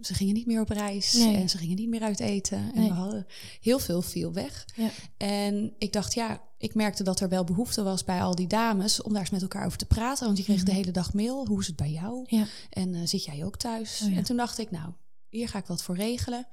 ze 0.00 0.14
gingen 0.14 0.34
niet 0.34 0.46
meer 0.46 0.60
op 0.60 0.68
reis 0.68 1.12
nee. 1.12 1.36
en 1.36 1.48
ze 1.48 1.58
gingen 1.58 1.76
niet 1.76 1.88
meer 1.88 2.02
uit 2.02 2.20
eten. 2.20 2.72
En 2.74 2.82
we 2.82 2.92
hadden 2.92 3.26
heel 3.60 3.78
veel 3.78 4.02
viel 4.02 4.32
weg. 4.32 4.66
Ja. 4.76 4.90
En 5.16 5.74
ik 5.78 5.92
dacht, 5.92 6.14
ja, 6.14 6.42
ik 6.58 6.74
merkte 6.74 7.02
dat 7.02 7.20
er 7.20 7.28
wel 7.28 7.44
behoefte 7.44 7.82
was 7.82 8.04
bij 8.04 8.22
al 8.22 8.34
die 8.34 8.46
dames 8.46 9.02
om 9.02 9.12
daar 9.12 9.20
eens 9.20 9.30
met 9.30 9.42
elkaar 9.42 9.66
over 9.66 9.78
te 9.78 9.86
praten. 9.86 10.26
Want 10.26 10.48
mm 10.48 10.54
-hmm. 10.54 10.64
de 10.64 10.72
hele 10.72 10.90
dag 10.90 11.12
mail. 11.12 11.46
Hoe 11.46 11.60
is 11.60 11.66
het 11.66 11.76
bij 11.76 11.90
jou? 11.90 12.24
Ja. 12.26 12.46
En 12.70 13.08
zit 13.08 13.24
jij 13.24 13.44
ook 13.44 13.56
thuis? 13.56 14.00
Oh, 14.04 14.10
ja. 14.10 14.16
En 14.16 14.22
toen 14.22 14.36
dacht 14.36 14.58
ik, 14.58 14.70
nou, 14.70 14.92
hier 15.28 15.48
ga 15.48 15.58
ik 15.58 15.66
wat 15.66 15.82
voor 15.82 15.96
regelen. 15.96 16.46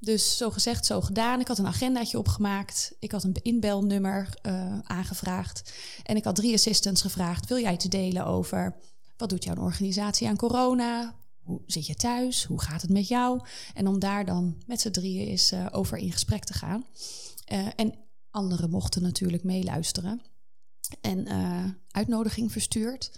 Dus 0.00 0.36
zo 0.36 0.50
gezegd, 0.50 0.86
zo 0.86 1.00
gedaan. 1.00 1.40
Ik 1.40 1.48
had 1.48 1.58
een 1.58 1.66
agendaatje 1.66 2.18
opgemaakt. 2.18 2.92
Ik 2.98 3.12
had 3.12 3.24
een 3.24 3.36
inbelnummer 3.42 4.28
uh, 4.42 4.78
aangevraagd. 4.82 5.72
En 6.02 6.16
ik 6.16 6.24
had 6.24 6.36
drie 6.36 6.54
assistants 6.54 7.02
gevraagd: 7.02 7.48
wil 7.48 7.58
jij 7.58 7.76
te 7.76 7.88
delen 7.88 8.26
over 8.26 8.76
wat 9.16 9.28
doet 9.28 9.44
jouw 9.44 9.56
organisatie 9.56 10.28
aan 10.28 10.36
corona? 10.36 11.14
Hoe 11.42 11.60
zit 11.66 11.86
je 11.86 11.94
thuis? 11.94 12.44
Hoe 12.44 12.60
gaat 12.60 12.82
het 12.82 12.90
met 12.90 13.08
jou? 13.08 13.40
En 13.74 13.86
om 13.86 13.98
daar 13.98 14.24
dan 14.24 14.62
met 14.66 14.80
z'n 14.80 14.90
drieën 14.90 15.26
eens 15.26 15.52
uh, 15.52 15.66
over 15.70 15.98
in 15.98 16.12
gesprek 16.12 16.44
te 16.44 16.54
gaan. 16.54 16.84
Uh, 17.52 17.66
en 17.76 17.94
anderen 18.30 18.70
mochten 18.70 19.02
natuurlijk 19.02 19.44
meeluisteren. 19.44 20.22
En 21.00 21.26
uitnodiging 21.90 22.52
verstuurd. 22.52 23.10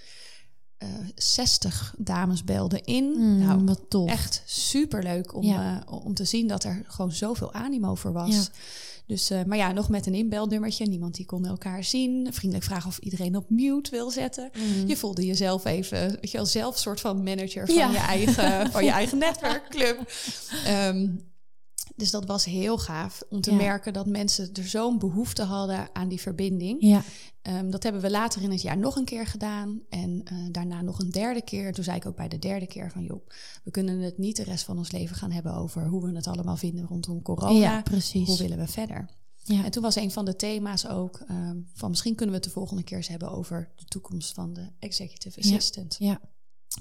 60 1.15 1.95
dames 1.99 2.45
belden 2.45 2.85
in. 2.85 3.05
Mm, 3.05 3.39
nou, 3.39 3.65
wat 3.65 3.81
tof. 3.89 4.09
Echt 4.09 4.43
superleuk 4.47 5.35
om, 5.35 5.57
om 5.87 6.15
te 6.15 6.25
zien 6.25 6.47
dat 6.47 6.65
er 6.65 6.83
gewoon 6.87 7.13
zoveel 7.13 7.53
animo 7.53 7.95
voor 7.95 8.13
was. 8.13 8.51
Dus, 9.07 9.31
uh, 9.31 9.43
maar 9.47 9.57
ja, 9.59 9.73
nog 9.73 9.89
met 9.89 10.07
een 10.07 10.15
inbelnummertje. 10.15 10.87
Niemand 10.87 11.15
die 11.15 11.27
kon 11.27 11.47
elkaar 11.47 11.85
zien. 11.85 12.29
Vriendelijk 12.31 12.69
vragen 12.69 12.89
of 12.89 12.99
iedereen 12.99 13.37
op 13.37 13.51
mute 13.51 13.91
wil 13.91 14.11
zetten. 14.11 14.51
Mm. 14.57 14.89
Je 14.89 14.97
voelde 14.97 15.27
jezelf 15.27 15.65
even, 15.65 16.09
weet 16.09 16.31
je 16.31 16.37
wel, 16.37 16.47
zelf 16.47 16.79
soort 16.79 17.01
van 17.01 17.23
manager 17.23 17.67
van, 17.67 17.93
je, 17.93 17.99
eigen, 17.99 18.71
van 18.71 18.85
je 18.85 18.91
eigen 19.01 19.19
netwerkclub. 19.19 20.13
Um, 20.69 21.32
dus 21.97 22.11
dat 22.11 22.27
was 22.27 22.45
heel 22.45 22.79
gaaf 22.79 23.23
om 23.29 23.41
te 23.41 23.53
merken 23.53 23.93
dat 23.93 24.07
mensen 24.07 24.53
er 24.53 24.69
zo'n 24.69 24.99
behoefte 24.99 25.43
hadden 25.43 25.89
aan 25.93 26.09
die 26.09 26.21
verbinding. 26.21 26.77
Ja. 26.81 27.03
Um, 27.43 27.71
dat 27.71 27.83
hebben 27.83 28.03
we 28.03 28.11
later 28.11 28.43
in 28.43 28.51
het 28.51 28.63
jaar 28.63 28.79
nog 28.79 28.97
een 28.97 29.05
keer 29.05 29.27
gedaan. 29.27 29.81
En 29.89 30.25
uh, 30.33 30.39
daarna 30.51 30.83
nog 30.83 30.99
een 30.99 31.11
derde 31.11 31.43
keer. 31.43 31.73
Toen 31.73 31.85
zei 31.85 31.97
ik 31.97 32.07
ook 32.07 32.17
bij 32.17 32.29
de 32.29 32.39
derde 32.39 32.67
keer 32.67 32.91
van... 32.91 33.03
joh, 33.03 33.29
we 33.65 33.71
kunnen 33.71 33.99
het 33.99 34.19
niet 34.19 34.37
de 34.37 34.45
rest 34.45 34.65
van 34.65 34.79
ons 34.79 34.91
leven 34.91 35.17
gaan 35.17 35.31
hebben... 35.31 35.55
over 35.55 35.87
hoe 35.87 36.07
we 36.07 36.17
het 36.17 36.27
allemaal 36.27 36.57
vinden 36.57 36.87
rondom 36.87 37.23
corona. 37.23 37.59
Ja, 37.59 37.83
precies. 37.83 38.27
Hoe 38.27 38.39
willen 38.39 38.59
we 38.59 38.67
verder? 38.67 39.11
Ja. 39.45 39.65
En 39.65 39.71
toen 39.71 39.83
was 39.83 39.97
een 39.97 40.11
van 40.11 40.25
de 40.25 40.37
thema's 40.37 40.87
ook 40.87 41.21
um, 41.31 41.69
van... 41.75 41.91
misschien 41.91 42.15
kunnen 42.15 42.35
we 42.35 42.41
het 42.41 42.51
de 42.51 42.59
volgende 42.59 42.83
keer 42.83 42.97
eens 42.97 43.09
hebben... 43.09 43.31
over 43.31 43.71
de 43.77 43.85
toekomst 43.85 44.33
van 44.33 44.53
de 44.53 44.69
executive 44.79 45.41
assistant. 45.41 45.97
Ja. 45.99 46.21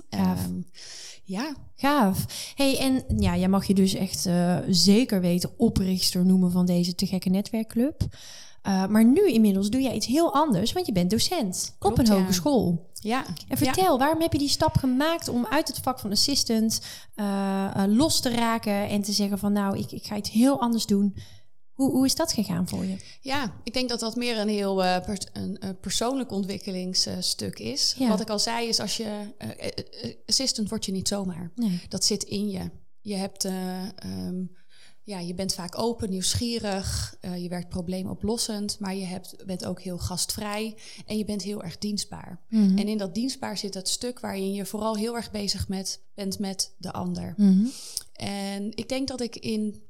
Gaaf. 0.10 0.46
Um, 0.46 0.66
ja. 1.24 1.56
Gaaf. 1.76 2.54
Hey, 2.56 2.78
en 2.80 3.04
ja, 3.18 3.38
jij 3.38 3.50
mag 3.50 3.66
je 3.66 3.74
dus 3.74 3.94
echt 3.94 4.26
uh, 4.26 4.58
zeker 4.70 5.22
weten 5.22 5.52
oprichter 5.58 6.26
noemen 6.26 6.52
van 6.52 6.66
deze 6.66 6.96
te 6.96 7.06
gekke 7.08 7.30
netwerkclub. 7.30 8.02
Uh, 8.68 8.86
maar 8.88 9.06
nu 9.06 9.32
inmiddels 9.32 9.70
doe 9.70 9.82
jij 9.82 9.96
iets 9.96 10.06
heel 10.06 10.34
anders, 10.34 10.74
want 10.74 10.86
je 10.86 10.92
bent 10.92 11.10
docent 11.10 11.76
Klopt, 11.80 12.00
op 12.00 12.06
een 12.06 12.12
hogeschool. 12.12 12.90
Ja. 12.94 13.26
En 13.48 13.58
vertel, 13.58 13.98
waarom 13.98 14.22
heb 14.22 14.34
je 14.34 14.40
die 14.40 14.50
stap 14.50 14.78
gemaakt 14.78 15.28
om 15.28 15.46
uit 15.50 15.68
het 15.68 15.78
vak 15.78 16.00
van 16.00 16.12
assistant 16.12 16.82
uh, 17.16 17.84
los 17.88 18.20
te 18.20 18.30
raken 18.30 18.90
en 18.90 19.02
te 19.02 19.12
zeggen 19.12 19.40
van 19.40 19.54
nou, 19.54 19.78
ik, 19.78 19.92
ik 19.92 20.06
ga 20.06 20.16
iets 20.16 20.30
heel 20.30 20.62
anders 20.62 20.86
doen. 20.86 21.16
Hoe, 21.82 21.92
hoe 21.92 22.06
is 22.06 22.16
dat 22.16 22.34
gegaan 22.34 22.68
voor 22.68 22.86
je? 22.86 22.98
Ja, 23.22 23.54
ik 23.64 23.74
denk 23.74 23.90
dat 23.90 24.00
dat 24.00 24.16
meer 24.16 24.38
een 24.38 24.48
heel 24.50 24.84
uh, 24.84 25.00
pers 25.06 25.20
een, 25.34 25.58
een, 25.60 25.80
persoonlijk 25.80 26.32
ontwikkelingsstuk 26.32 27.60
is. 27.60 27.96
Wat 28.00 28.22
ik 28.22 28.30
al 28.30 28.40
zei 28.40 28.68
is, 28.68 28.80
als 28.80 28.98
je 28.98 29.34
uh, 30.04 30.14
assistant 30.26 30.70
word 30.70 30.86
je 30.86 30.92
niet 30.92 31.08
zomaar. 31.08 31.52
Nee. 31.56 31.82
Dat 31.90 32.06
zit 32.06 32.24
in 32.24 32.50
je. 32.50 32.70
Je 33.02 33.16
hebt, 33.16 33.44
um, 34.06 34.52
ja, 35.04 35.20
je 35.20 35.34
bent 35.34 35.54
vaak 35.54 35.78
open, 35.80 36.10
nieuwsgierig. 36.10 37.18
je 37.38 37.50
werkt 37.50 37.70
probleemoplossend, 37.70 38.80
maar 38.80 38.96
je 38.96 39.06
hebt, 39.06 39.36
bent 39.46 39.66
ook 39.66 39.82
heel 39.82 39.98
gastvrij 39.98 40.78
en 41.06 41.18
je 41.18 41.26
bent 41.26 41.42
heel 41.42 41.64
erg 41.64 41.78
dienstbaar. 41.78 42.42
Mm 42.50 42.68
-hmm. 42.68 42.78
En 42.78 42.88
in 42.88 42.98
dat 42.98 43.14
dienstbaar 43.14 43.58
zit 43.58 43.74
dat 43.74 43.90
stuk 43.90 44.20
waarin 44.20 44.54
je 44.54 44.66
vooral 44.66 44.96
heel 44.96 45.16
erg 45.16 45.32
bezig 45.32 45.68
met, 45.68 46.02
bent 46.14 46.40
met 46.40 46.76
de 46.78 46.92
ander. 46.92 47.34
Mm 47.38 47.48
-hmm. 47.48 47.72
En 48.14 48.72
ik 48.76 48.90
denk 48.90 49.08
dat 49.08 49.22
ik 49.22 49.36
in 49.36 49.90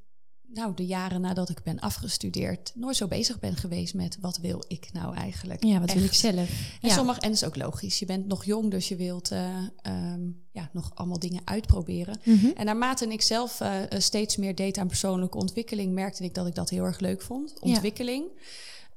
nou, 0.54 0.76
de 0.76 0.86
jaren 0.86 1.22
nadat 1.22 1.50
ik 1.50 1.64
ben 1.64 1.80
afgestudeerd, 1.80 2.72
nooit 2.76 2.96
zo 2.96 3.08
bezig 3.08 3.40
ben 3.40 3.56
geweest 3.56 3.94
met 3.94 4.18
wat 4.22 4.38
wil 4.38 4.64
ik 4.68 4.90
nou 4.94 5.16
eigenlijk. 5.16 5.64
Ja, 5.64 5.80
wat 5.80 5.94
wil 5.94 6.04
ik 6.04 6.14
zelf. 6.14 6.36
En, 6.82 6.90
ja. 6.90 6.94
sommige, 6.94 7.20
en 7.20 7.28
dat 7.28 7.38
is 7.38 7.48
ook 7.48 7.56
logisch. 7.56 8.00
Je 8.00 8.06
bent 8.06 8.28
nog 8.28 8.46
jong, 8.46 8.72
dus 8.72 8.88
je 8.88 8.96
wilt 8.96 9.32
uh, 9.32 9.58
um, 9.88 10.46
ja, 10.52 10.70
nog 10.74 10.92
allemaal 10.96 11.20
dingen 11.20 11.42
uitproberen. 11.46 12.20
Mm 12.24 12.38
-hmm. 12.38 12.52
En 12.56 12.66
naarmate 12.66 13.08
ik 13.08 13.22
zelf 13.22 13.60
uh, 13.60 13.82
steeds 13.90 14.38
meer 14.38 14.56
deed 14.56 14.78
aan 14.78 14.88
persoonlijke 14.88 15.38
ontwikkeling, 15.38 15.94
merkte 15.94 16.24
ik 16.24 16.34
dat 16.34 16.48
ik 16.48 16.56
dat 16.56 16.70
heel 16.70 16.84
erg 16.84 17.00
leuk 17.00 17.22
vond. 17.22 17.60
Ontwikkeling. 17.60 18.26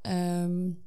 Ja. 0.02 0.42
Um, 0.42 0.82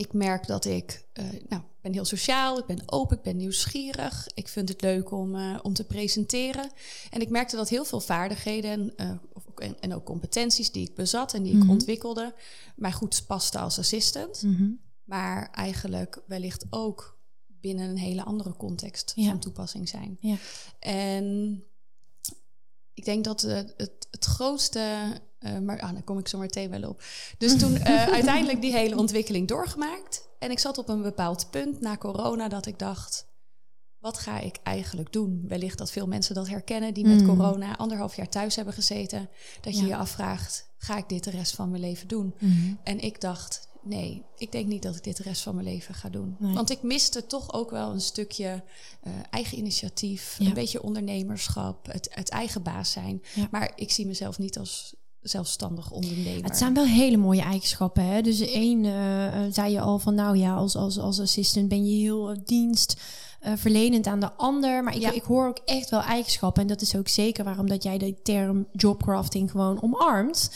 ik 0.00 0.12
merk 0.12 0.46
dat 0.46 0.64
ik, 0.64 1.04
uh, 1.14 1.24
nou, 1.48 1.62
ben 1.80 1.92
heel 1.92 2.04
sociaal, 2.04 2.58
ik 2.58 2.66
ben 2.66 2.82
open, 2.86 3.16
ik 3.16 3.22
ben 3.22 3.36
nieuwsgierig. 3.36 4.26
Ik 4.34 4.48
vind 4.48 4.68
het 4.68 4.80
leuk 4.80 5.10
om, 5.10 5.34
uh, 5.34 5.58
om 5.62 5.72
te 5.72 5.84
presenteren. 5.84 6.70
En 7.10 7.20
ik 7.20 7.28
merkte 7.28 7.56
dat 7.56 7.68
heel 7.68 7.84
veel 7.84 8.00
vaardigheden 8.00 8.92
uh, 8.96 9.10
en, 9.60 9.80
en, 9.80 9.94
ook 9.94 10.04
competenties 10.04 10.72
die 10.72 10.88
ik 10.88 10.94
bezat 10.94 11.34
en 11.34 11.42
die 11.42 11.52
ik 11.52 11.58
mm 11.58 11.62
-hmm. 11.62 11.70
ontwikkelde, 11.70 12.34
mij 12.76 12.92
goed 12.92 13.24
pasten 13.26 13.60
als 13.60 13.78
assistant. 13.78 14.42
Mm 14.42 14.56
-hmm. 14.56 14.80
Maar 15.04 15.50
eigenlijk 15.50 16.22
wellicht 16.26 16.66
ook 16.70 17.18
binnen 17.46 17.88
een 17.88 17.98
hele 17.98 18.24
andere 18.24 18.56
context 18.56 19.12
ja. 19.14 19.28
van 19.28 19.38
toepassing 19.38 19.88
zijn. 19.88 20.16
Ja. 20.20 20.36
En 20.78 21.64
ik 22.94 23.04
denk 23.04 23.24
dat 23.24 23.40
het, 23.40 23.74
het, 23.76 24.06
het 24.10 24.24
grootste 24.24 25.20
uh, 25.40 25.58
maar 25.58 25.80
ah, 25.80 25.92
daar 25.92 26.02
kom 26.02 26.18
ik 26.18 26.28
zo 26.28 26.38
meteen 26.38 26.70
wel 26.70 26.88
op. 26.88 27.02
Dus 27.38 27.58
toen 27.58 27.72
uh, 27.72 28.06
uiteindelijk 28.18 28.60
die 28.60 28.72
hele 28.72 28.96
ontwikkeling 28.96 29.48
doorgemaakt. 29.48 30.28
En 30.38 30.50
ik 30.50 30.58
zat 30.58 30.78
op 30.78 30.88
een 30.88 31.02
bepaald 31.02 31.50
punt 31.50 31.80
na 31.80 31.96
corona 31.96 32.48
dat 32.48 32.66
ik 32.66 32.78
dacht: 32.78 33.26
wat 34.00 34.18
ga 34.18 34.38
ik 34.38 34.58
eigenlijk 34.62 35.12
doen? 35.12 35.44
Wellicht 35.48 35.78
dat 35.78 35.90
veel 35.90 36.06
mensen 36.06 36.34
dat 36.34 36.48
herkennen 36.48 36.94
die 36.94 37.06
met 37.06 37.20
mm. 37.20 37.26
corona 37.26 37.76
anderhalf 37.76 38.16
jaar 38.16 38.28
thuis 38.28 38.56
hebben 38.56 38.74
gezeten. 38.74 39.28
Dat 39.60 39.74
je 39.74 39.82
ja. 39.82 39.86
je 39.86 39.96
afvraagt: 39.96 40.70
ga 40.78 40.96
ik 40.96 41.08
dit 41.08 41.24
de 41.24 41.30
rest 41.30 41.54
van 41.54 41.70
mijn 41.70 41.82
leven 41.82 42.08
doen? 42.08 42.34
Mm. 42.38 42.78
En 42.82 43.00
ik 43.00 43.20
dacht: 43.20 43.68
nee, 43.82 44.24
ik 44.36 44.52
denk 44.52 44.66
niet 44.66 44.82
dat 44.82 44.96
ik 44.96 45.04
dit 45.04 45.16
de 45.16 45.22
rest 45.22 45.42
van 45.42 45.54
mijn 45.54 45.66
leven 45.66 45.94
ga 45.94 46.08
doen. 46.08 46.36
Nee. 46.38 46.54
Want 46.54 46.70
ik 46.70 46.82
miste 46.82 47.26
toch 47.26 47.52
ook 47.52 47.70
wel 47.70 47.90
een 47.90 48.00
stukje 48.00 48.62
uh, 49.02 49.12
eigen 49.30 49.58
initiatief, 49.58 50.36
ja. 50.38 50.46
een 50.46 50.54
beetje 50.54 50.82
ondernemerschap, 50.82 51.86
het, 51.86 52.08
het 52.10 52.28
eigen 52.28 52.62
baas 52.62 52.90
zijn. 52.90 53.22
Ja. 53.34 53.48
Maar 53.50 53.72
ik 53.74 53.90
zie 53.90 54.06
mezelf 54.06 54.38
niet 54.38 54.58
als 54.58 54.94
zelfstandig 55.20 55.90
ondernemer. 55.90 56.44
Het 56.44 56.56
zijn 56.56 56.74
wel 56.74 56.86
hele 56.86 57.16
mooie 57.16 57.42
eigenschappen. 57.42 58.04
Hè? 58.04 58.22
Dus 58.22 58.40
één 58.40 58.84
uh, 58.84 59.52
zei 59.52 59.72
je 59.72 59.80
al 59.80 59.98
van 59.98 60.14
nou 60.14 60.36
ja, 60.36 60.54
als, 60.54 60.76
als, 60.76 60.98
als 60.98 61.20
assistant 61.20 61.68
ben 61.68 61.86
je 61.86 61.96
heel 61.96 62.36
dienst. 62.44 63.00
Uh, 63.46 63.52
verlenend 63.56 64.06
aan 64.06 64.20
de 64.20 64.32
ander. 64.32 64.84
Maar 64.84 64.94
ik, 64.94 65.00
ja. 65.00 65.12
ik 65.12 65.22
hoor 65.22 65.46
ook 65.46 65.60
echt 65.64 65.90
wel 65.90 66.02
eigenschappen. 66.02 66.62
En 66.62 66.68
dat 66.68 66.80
is 66.80 66.96
ook 66.96 67.08
zeker 67.08 67.44
waarom 67.44 67.68
dat 67.68 67.82
jij 67.82 67.98
de 67.98 68.22
term 68.22 68.66
jobcrafting 68.72 69.50
gewoon 69.50 69.82
omarmt 69.82 70.50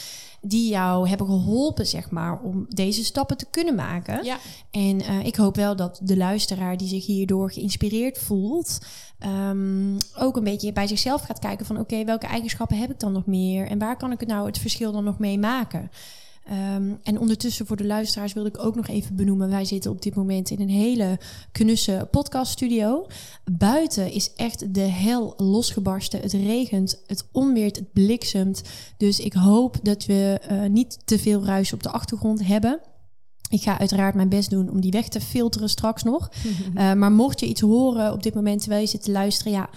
die 0.46 0.68
jou 0.68 1.08
hebben 1.08 1.26
geholpen, 1.26 1.86
zeg 1.86 2.10
maar, 2.10 2.40
om 2.40 2.66
deze 2.68 3.04
stappen 3.04 3.36
te 3.36 3.46
kunnen 3.50 3.74
maken. 3.74 4.24
Ja. 4.24 4.38
En 4.70 5.00
uh, 5.00 5.24
ik 5.24 5.36
hoop 5.36 5.56
wel 5.56 5.76
dat 5.76 6.00
de 6.02 6.16
luisteraar 6.16 6.76
die 6.76 6.88
zich 6.88 7.06
hierdoor 7.06 7.52
geïnspireerd 7.52 8.18
voelt, 8.18 8.78
um, 9.48 9.96
ook 10.18 10.36
een 10.36 10.44
beetje 10.44 10.72
bij 10.72 10.86
zichzelf 10.86 11.22
gaat 11.22 11.38
kijken 11.38 11.66
van 11.66 11.78
oké, 11.78 11.94
okay, 11.94 12.04
welke 12.04 12.26
eigenschappen 12.26 12.78
heb 12.78 12.90
ik 12.90 13.00
dan 13.00 13.12
nog 13.12 13.26
meer 13.26 13.66
en 13.66 13.78
waar 13.78 13.96
kan 13.96 14.12
ik 14.12 14.20
het 14.20 14.28
nou 14.28 14.46
het 14.46 14.58
verschil 14.58 14.92
dan 14.92 15.04
nog 15.04 15.18
mee 15.18 15.38
maken? 15.38 15.90
Um, 16.50 16.98
en 17.02 17.18
ondertussen 17.18 17.66
voor 17.66 17.76
de 17.76 17.84
luisteraars 17.86 18.32
wilde 18.32 18.48
ik 18.48 18.64
ook 18.64 18.74
nog 18.74 18.88
even 18.88 19.16
benoemen. 19.16 19.48
Wij 19.48 19.64
zitten 19.64 19.90
op 19.90 20.02
dit 20.02 20.14
moment 20.14 20.50
in 20.50 20.60
een 20.60 20.68
hele 20.68 21.18
knusse 21.52 22.08
podcaststudio. 22.10 23.06
Buiten 23.52 24.12
is 24.12 24.32
echt 24.34 24.74
de 24.74 24.80
hel 24.80 25.34
losgebarsten. 25.36 26.20
Het 26.20 26.32
regent, 26.32 27.02
het 27.06 27.28
onweert, 27.32 27.76
het 27.76 27.92
bliksemt. 27.92 28.62
Dus 28.96 29.20
ik 29.20 29.32
hoop 29.32 29.76
dat 29.82 30.04
we 30.04 30.40
uh, 30.50 30.64
niet 30.66 30.98
te 31.04 31.18
veel 31.18 31.44
ruis 31.44 31.72
op 31.72 31.82
de 31.82 31.90
achtergrond 31.90 32.46
hebben. 32.46 32.80
Ik 33.48 33.62
ga 33.62 33.78
uiteraard 33.78 34.14
mijn 34.14 34.28
best 34.28 34.50
doen 34.50 34.70
om 34.70 34.80
die 34.80 34.90
weg 34.90 35.08
te 35.08 35.20
filteren 35.20 35.68
straks 35.68 36.02
nog. 36.02 36.30
uh, 36.74 36.92
maar 37.00 37.12
mocht 37.12 37.40
je 37.40 37.46
iets 37.46 37.60
horen 37.60 38.12
op 38.12 38.22
dit 38.22 38.34
moment 38.34 38.60
terwijl 38.60 38.80
je 38.80 38.88
zit 38.88 39.02
te 39.02 39.10
luisteren, 39.10 39.52
ja, 39.52 39.68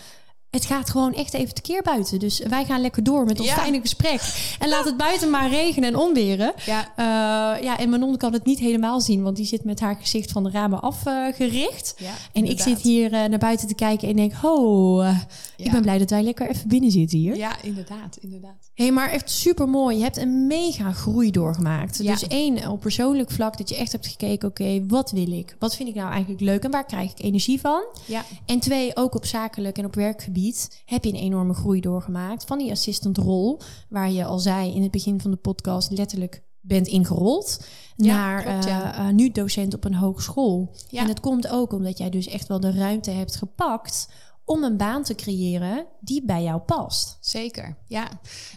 het 0.50 0.66
gaat 0.66 0.90
gewoon 0.90 1.14
echt 1.14 1.34
even 1.34 1.54
tekeer 1.54 1.82
buiten. 1.82 2.20
Dus 2.20 2.40
wij 2.40 2.66
gaan 2.66 2.82
lekker 2.82 3.04
door 3.04 3.26
met 3.26 3.40
ons 3.40 3.50
ja. 3.50 3.56
fijne 3.56 3.82
gesprek. 3.82 4.22
En 4.60 4.70
laat 4.70 4.86
het 4.86 4.98
buiten 4.98 5.30
maar 5.30 5.50
regenen 5.50 5.90
en 5.90 5.96
onweren. 5.96 6.54
Ja. 6.66 6.92
Uh, 6.98 7.64
ja, 7.64 7.78
en 7.78 7.90
Manon 7.90 8.18
kan 8.18 8.34
het 8.34 8.46
niet 8.46 8.60
helemaal 8.60 9.02
zien, 9.02 9.24
want 9.24 9.36
die 9.36 9.46
zit 9.46 9.64
met 9.64 9.80
haar 9.80 9.98
gezicht 10.00 10.32
van 10.32 10.44
de 10.44 10.50
ramen 10.50 10.82
afgericht. 10.82 11.96
Uh, 12.02 12.08
ja, 12.08 12.14
en 12.34 12.46
ik 12.46 12.62
zit 12.62 12.82
hier 12.82 13.14
uh, 13.14 13.26
naar 13.26 13.40
buiten 13.40 13.68
te 13.68 13.76
kijken 13.76 14.08
en 14.08 14.16
denk, 14.16 14.34
ho, 14.34 15.04
ja. 15.04 15.26
ik 15.58 15.72
ben 15.72 15.82
blij 15.82 15.98
dat 15.98 16.10
wij 16.10 16.24
lekker 16.24 16.50
even 16.50 16.68
binnen 16.68 16.92
zitten 16.92 17.18
hier. 17.18 17.36
Ja, 17.36 17.56
inderdaad, 17.62 18.18
inderdaad. 18.20 18.70
Hé, 18.74 18.84
hey, 18.84 18.94
maar 18.94 19.10
echt 19.10 19.30
super 19.30 19.70
mooi. 19.70 19.98
Je 19.98 20.04
hebt 20.04 20.18
een 20.18 20.48
mega 20.48 20.92
groei 20.92 21.32
doorgemaakt. 21.32 21.98
Dus 21.98 22.28
één, 22.28 22.68
op 22.70 22.80
persoonlijk 22.80 23.32
vlak, 23.32 23.58
dat 23.58 23.70
je 23.70 23.76
echt 23.76 23.92
hebt 23.92 24.08
gekeken, 24.08 24.50
oké, 24.50 24.62
okay, 24.62 24.84
wat 24.88 25.12
wil 25.12 25.32
ik? 25.32 25.56
Wat 25.60 25.76
vind 25.76 25.90
ik 25.90 25.96
nou 25.96 26.12
eigenlijk 26.12 26.42
leuk 26.42 26.64
en 26.64 26.72
waar 26.72 26.86
krijg 26.86 27.12
ik 27.12 27.20
energie 27.20 27.60
van? 27.60 27.84
Ja. 28.06 28.24
En 28.46 28.60
twee, 28.60 28.96
ook 28.96 29.16
op 29.16 29.26
zakelijk 29.26 29.78
en 29.78 29.86
op 29.86 29.96
werkgebied 29.96 30.37
heb 30.86 31.04
je 31.04 31.10
een 31.10 31.20
enorme 31.20 31.54
groei 31.54 31.82
doorgemaakt 31.82 32.44
van 32.44 32.58
die 32.58 32.72
assistantrol, 32.72 33.62
waar 33.90 34.12
je 34.12 34.26
al 34.26 34.40
zei 34.40 34.74
in 34.74 34.82
het 34.82 34.92
begin 34.92 35.22
van 35.22 35.32
de 35.32 35.38
podcast 35.38 35.92
letterlijk 35.92 36.46
bent 36.68 36.88
ingerold, 36.88 37.68
ja, 37.96 38.16
naar 38.16 38.44
klopt, 38.44 38.66
ja. 38.66 39.00
uh, 39.00 39.08
uh, 39.08 39.14
nu 39.14 39.32
docent 39.32 39.74
op 39.74 39.84
een 39.84 39.96
hogeschool. 39.96 40.76
Ja. 40.90 41.02
En 41.02 41.08
dat 41.08 41.20
komt 41.20 41.48
ook 41.48 41.74
omdat 41.74 41.98
jij 41.98 42.10
dus 42.10 42.28
echt 42.28 42.48
wel 42.48 42.60
de 42.60 42.72
ruimte 42.72 43.12
hebt 43.12 43.36
gepakt 43.36 44.08
om 44.48 44.64
een 44.64 44.78
baan 44.78 45.04
te 45.04 45.16
creëren 45.16 45.86
die 46.00 46.24
bij 46.26 46.44
jou 46.44 46.60
past. 46.60 47.18
Zeker, 47.20 47.78
ja. 47.88 48.08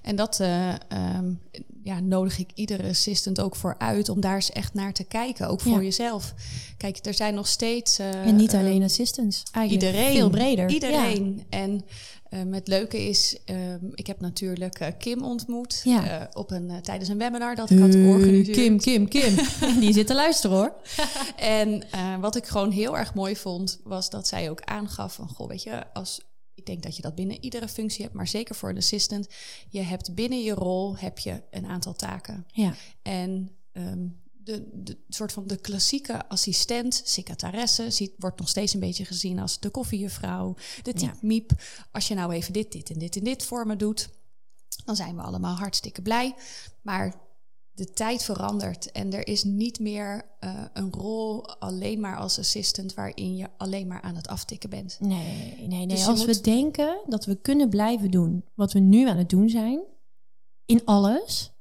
En 0.03 0.17
dat 0.17 0.39
uh, 0.41 0.75
um, 1.17 1.41
ja, 1.83 2.01
nodig 2.01 2.39
ik 2.39 2.51
iedere 2.55 2.89
assistant 2.89 3.41
ook 3.41 3.57
voor 3.57 3.75
uit 3.79 4.09
om 4.09 4.21
daar 4.21 4.35
eens 4.35 4.53
echt 4.53 4.75
naar 4.75 4.93
te 4.93 5.05
kijken, 5.05 5.49
ook 5.49 5.61
voor 5.61 5.73
ja. 5.73 5.81
jezelf. 5.81 6.35
Kijk, 6.77 7.07
er 7.07 7.15
zijn 7.15 7.35
nog 7.35 7.47
steeds. 7.47 8.01
Uh, 8.01 8.27
en 8.27 8.37
niet 8.37 8.55
alleen 8.55 8.83
assistants, 8.83 9.43
eigenlijk 9.53 9.87
iedereen, 9.87 10.17
veel 10.17 10.31
breder. 10.31 10.71
Iedereen. 10.71 11.37
Ja. 11.37 11.59
En 11.59 11.85
Um, 12.35 12.53
het 12.53 12.69
leuke 12.69 13.09
is, 13.09 13.39
um, 13.47 13.91
ik 13.95 14.07
heb 14.07 14.21
natuurlijk 14.21 14.81
uh, 14.81 14.89
Kim 14.99 15.25
ontmoet 15.25 15.81
Ja. 15.85 16.21
uh, 16.21 16.27
op 16.33 16.51
een, 16.51 16.69
uh, 16.69 16.77
tijdens 16.77 17.09
een 17.09 17.19
webinar 17.19 17.55
dat 17.55 17.71
ik 17.71 17.79
had 17.79 17.95
georganiseerd. 17.95 18.57
Kim, 18.57 18.79
Kim, 18.79 19.09
Kim. 19.09 19.35
Die 19.81 19.93
zit 19.93 20.07
te 20.07 20.15
luisteren 20.15 20.57
hoor. 20.57 20.75
en 21.37 21.85
wat 22.21 22.37
ik 22.37 22.47
gewoon 22.47 22.71
heel 22.71 22.99
erg 22.99 23.15
mooi 23.15 23.37
vond, 23.37 23.81
was 23.85 24.11
dat 24.11 24.27
zij 24.29 24.51
ook 24.51 24.61
aangaf 24.61 25.15
van, 25.15 25.29
goh, 25.29 25.49
weet 25.49 25.63
je, 25.63 25.93
als 25.93 26.21
ik 26.55 26.67
denk 26.67 26.83
dat 26.83 26.97
je 26.97 27.03
dat 27.03 27.15
binnen 27.15 27.45
iedere 27.45 27.69
functie 27.69 28.03
hebt, 28.03 28.15
maar 28.15 28.29
zeker 28.29 28.55
voor 28.55 28.69
een 28.69 28.77
assistant. 28.77 29.29
Je 29.69 29.81
hebt 29.81 30.15
binnen 30.15 30.43
je 30.43 30.53
rol 30.53 30.97
heb 30.97 31.19
je 31.19 31.43
een 31.51 31.67
aantal 31.67 31.93
taken. 31.95 32.47
Ja. 32.53 32.75
En 33.03 33.51
um, 33.73 34.21
de, 34.45 34.69
de 34.73 34.99
soort 35.09 35.33
van 35.33 35.47
de 35.47 35.57
klassieke 35.57 36.29
assistent, 36.29 37.03
secretaresse, 37.05 37.91
ziet, 37.91 38.13
wordt 38.19 38.39
nog 38.39 38.49
steeds 38.49 38.75
een 38.75 38.81
beetje 38.81 39.05
gezien 39.05 39.39
als 39.39 39.61
de 39.61 39.71
koffiejuffrouw, 39.71 40.55
de 40.83 40.93
type 40.93 41.05
Ja. 41.05 41.19
miep. 41.21 41.51
Als 41.93 42.09
je 42.09 42.15
nou 42.15 42.33
even 42.33 42.53
dit, 42.53 42.73
dit 42.73 42.91
en 42.91 42.99
dit 42.99 43.17
en 43.17 43.25
dit 43.25 43.45
voor 43.45 43.67
me 43.67 43.77
doet, 43.77 44.09
dan 44.85 44.97
zijn 44.97 45.17
we 45.17 45.23
allemaal 45.23 45.57
hartstikke 45.57 46.03
blij. 46.03 46.35
Maar 46.83 47.15
de 47.71 47.93
tijd 47.93 48.23
verandert 48.23 48.93
en 48.93 49.13
er 49.13 49.27
is 49.27 49.45
niet 49.45 49.79
meer 49.79 50.31
uh, 50.41 50.65
een 50.73 50.93
rol 50.93 51.59
alleen 51.59 52.01
maar 52.01 52.17
als 52.17 52.39
assistant 52.39 52.95
waarin 52.95 53.37
je 53.37 53.49
alleen 53.57 53.87
maar 53.87 54.01
aan 54.01 54.17
het 54.17 54.29
aftikken 54.29 54.71
bent. 54.71 54.97
Nee, 55.01 55.55
nee, 55.59 55.67
nee. 55.67 55.87
Dus 55.87 56.07
Als 56.07 56.25
we 56.25 56.41
denken 56.41 57.01
dat 57.07 57.25
we 57.25 57.35
kunnen 57.41 57.69
blijven 57.69 58.11
doen 58.11 58.45
wat 58.55 58.73
we 58.73 58.79
nu 58.79 59.09
aan 59.09 59.17
het 59.17 59.29
doen 59.29 59.49
zijn, 59.49 59.81
in 60.65 60.85
alles, 60.85 61.53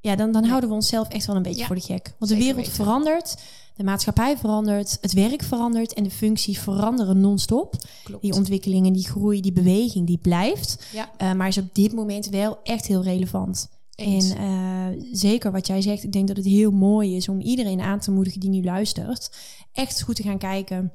ja, 0.00 0.16
dan, 0.16 0.32
dan 0.32 0.44
houden 0.44 0.68
we 0.68 0.74
onszelf 0.74 1.08
echt 1.08 1.26
wel 1.26 1.36
een 1.36 1.42
beetje 1.42 1.60
Ja, 1.60 1.66
voor 1.66 1.76
de 1.76 1.82
gek. 1.82 2.14
Want 2.18 2.30
de 2.30 2.36
wereld 2.38 2.56
weten. 2.56 2.72
verandert, 2.72 3.36
de 3.76 3.84
maatschappij 3.84 4.36
verandert, 4.38 4.98
het 5.00 5.12
werk 5.12 5.42
verandert 5.42 5.92
en 5.94 6.02
de 6.02 6.10
functies 6.10 6.58
veranderen 6.58 7.20
non-stop. 7.20 7.74
Die 8.20 8.32
ontwikkeling 8.34 8.86
en 8.86 8.92
die 8.92 9.06
groei, 9.08 9.40
die 9.40 9.52
beweging, 9.52 10.06
die 10.06 10.18
blijft. 10.18 10.84
ja, 10.92 11.10
Eh, 11.16 11.32
maar 11.32 11.48
is 11.48 11.58
op 11.58 11.68
dit 11.74 11.92
moment 11.92 12.28
wel 12.28 12.58
echt 12.62 12.86
heel 12.86 13.02
relevant. 13.02 13.68
eens. 13.94 14.30
En 14.30 14.36
eh, 14.36 15.02
zeker 15.12 15.52
wat 15.52 15.66
jij 15.66 15.80
zegt, 15.82 16.02
ik 16.04 16.12
denk 16.12 16.28
dat 16.28 16.36
het 16.36 16.46
heel 16.46 16.70
mooi 16.70 17.16
is 17.16 17.28
om 17.28 17.40
iedereen 17.40 17.80
aan 17.80 18.00
te 18.00 18.10
moedigen 18.10 18.40
die 18.40 18.50
nu 18.50 18.64
luistert. 18.64 19.30
Echt 19.72 20.02
goed 20.02 20.16
te 20.16 20.22
gaan 20.22 20.38
kijken, 20.38 20.92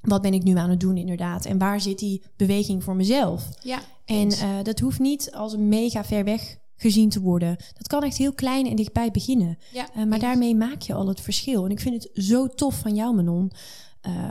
wat 0.00 0.22
ben 0.22 0.34
ik 0.34 0.42
nu 0.42 0.56
aan 0.56 0.70
het 0.70 0.80
doen 0.80 0.96
inderdaad? 0.96 1.44
En 1.44 1.58
waar 1.58 1.80
zit 1.80 1.98
die 1.98 2.22
beweging 2.36 2.84
voor 2.84 2.96
mezelf? 2.96 3.48
ja, 3.62 3.80
En 4.04 4.30
eh, 4.30 4.48
dat 4.62 4.78
hoeft 4.78 4.98
niet 4.98 5.32
als 5.32 5.52
een 5.52 5.68
mega 5.68 6.04
ver 6.04 6.24
weg 6.24 6.58
gezien 6.84 7.08
te 7.08 7.20
worden. 7.20 7.56
Dat 7.72 7.86
kan 7.86 8.02
echt 8.02 8.16
heel 8.16 8.32
klein 8.32 8.66
en 8.66 8.76
dichtbij 8.76 9.10
beginnen. 9.10 9.58
ja, 9.72 9.88
Eh, 9.94 10.04
maar 10.04 10.18
daarmee 10.18 10.54
maak 10.56 10.80
je 10.82 10.94
al 10.94 11.08
het 11.08 11.20
verschil. 11.20 11.64
En 11.64 11.70
ik 11.70 11.80
vind 11.80 12.02
het 12.02 12.24
zo 12.24 12.48
tof 12.48 12.74
van 12.78 12.94
jou, 12.94 13.14
Manon. 13.14 13.50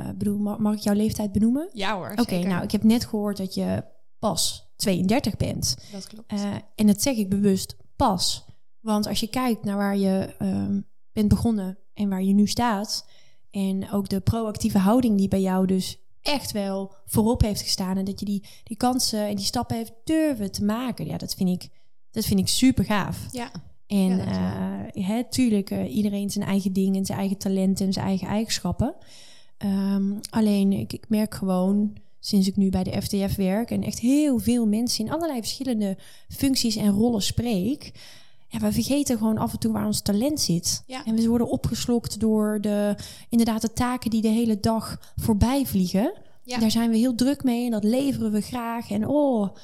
Ik 0.10 0.18
bedoel, 0.18 0.38
mag, 0.38 0.58
mag 0.58 0.74
ik 0.74 0.80
jouw 0.80 0.94
leeftijd 0.94 1.32
benoemen? 1.32 1.70
Ja 1.74 1.96
hoor, 1.96 2.12
Oké, 2.16 2.40
nou, 2.40 2.64
ik 2.64 2.72
heb 2.72 2.84
net 2.84 3.06
gehoord 3.06 3.38
dat 3.38 3.54
je 3.54 3.84
pas 4.20 4.72
32 4.76 5.38
bent. 5.38 5.76
dat 5.92 6.08
klopt. 6.08 6.32
Eh, 6.32 6.52
en 6.76 6.88
dat 6.88 7.02
zeg 7.02 7.16
ik 7.16 7.30
bewust 7.30 7.76
pas. 7.96 8.46
Want 8.80 9.08
als 9.08 9.20
je 9.20 9.28
kijkt 9.28 9.64
naar 9.64 9.78
waar 9.78 9.98
je 9.98 10.36
ehm, 10.40 10.82
bent 11.14 11.28
begonnen 11.28 11.78
en 11.94 12.10
waar 12.10 12.24
je 12.24 12.34
nu 12.34 12.48
staat. 12.48 13.06
En 13.52 13.92
ook 13.92 14.10
de 14.10 14.20
proactieve 14.22 14.78
houding 14.78 15.18
die 15.18 15.28
bij 15.28 15.42
jou 15.42 15.66
dus 15.68 15.98
echt 16.22 16.52
wel 16.52 16.94
voorop 17.06 17.42
heeft 17.42 17.62
gestaan. 17.62 17.98
En 17.98 18.06
dat 18.06 18.20
je 18.20 18.26
die, 18.26 18.46
die 18.64 18.78
kansen 18.78 19.28
en 19.28 19.36
die 19.36 19.46
stappen 19.46 19.76
heeft 19.78 19.94
durven 20.04 20.52
te 20.52 20.64
maken. 20.66 21.06
Ja, 21.06 21.18
dat 21.18 21.34
vind 21.36 21.50
ik, 21.64 21.70
dat 22.14 22.26
vind 22.26 22.40
ik 22.40 22.48
super 22.48 22.86
gaaf. 22.86 23.28
ja, 23.32 23.52
En 23.88 24.18
Ja, 24.94 25.02
hè, 25.02 25.24
tuurlijk, 25.30 25.70
eh, 25.70 25.96
iedereen 25.96 26.30
zijn 26.30 26.46
eigen 26.46 26.74
dingen, 26.74 26.96
en 26.96 27.06
zijn 27.06 27.20
eigen 27.20 27.38
talenten 27.38 27.86
en 27.86 27.94
zijn 27.94 28.06
eigen 28.06 28.28
eigenschappen. 28.28 28.96
Ehm, 29.58 30.14
alleen, 30.30 30.72
ik, 30.72 30.94
ik 30.94 31.10
merk 31.10 31.34
gewoon, 31.34 31.98
sinds 32.20 32.48
ik 32.48 32.56
nu 32.56 32.70
bij 32.70 32.84
de 32.84 33.02
FTF 33.02 33.36
werk... 33.36 33.72
en 33.72 33.84
echt 33.84 34.00
heel 34.00 34.40
veel 34.40 34.68
mensen 34.68 35.06
in 35.06 35.12
allerlei 35.12 35.40
verschillende 35.40 35.98
functies 36.30 36.76
en 36.76 36.92
rollen 36.92 37.22
spreek... 37.22 37.92
Ja, 38.48 38.60
we 38.60 38.72
vergeten 38.72 39.18
gewoon 39.18 39.38
af 39.38 39.54
en 39.54 39.60
toe 39.60 39.72
waar 39.72 39.86
ons 39.86 40.02
talent 40.02 40.40
zit. 40.40 40.84
Ja. 40.88 41.06
En 41.06 41.16
we 41.16 41.28
worden 41.28 41.50
opgeslokt 41.50 42.20
door 42.20 42.62
de, 42.62 42.96
inderdaad 43.30 43.62
de 43.62 43.74
taken 43.74 44.10
die 44.10 44.22
de 44.22 44.28
hele 44.28 44.60
dag 44.60 45.14
voorbij 45.16 45.66
vliegen. 45.66 46.14
ja. 46.44 46.58
Daar 46.58 46.72
zijn 46.72 46.90
we 46.90 46.98
heel 46.98 47.16
druk 47.16 47.44
mee 47.44 47.66
en 47.66 47.72
dat 47.72 47.84
leveren 47.84 48.32
we 48.32 48.42
graag. 48.42 48.92
En 48.92 49.08
oh, 49.08 49.56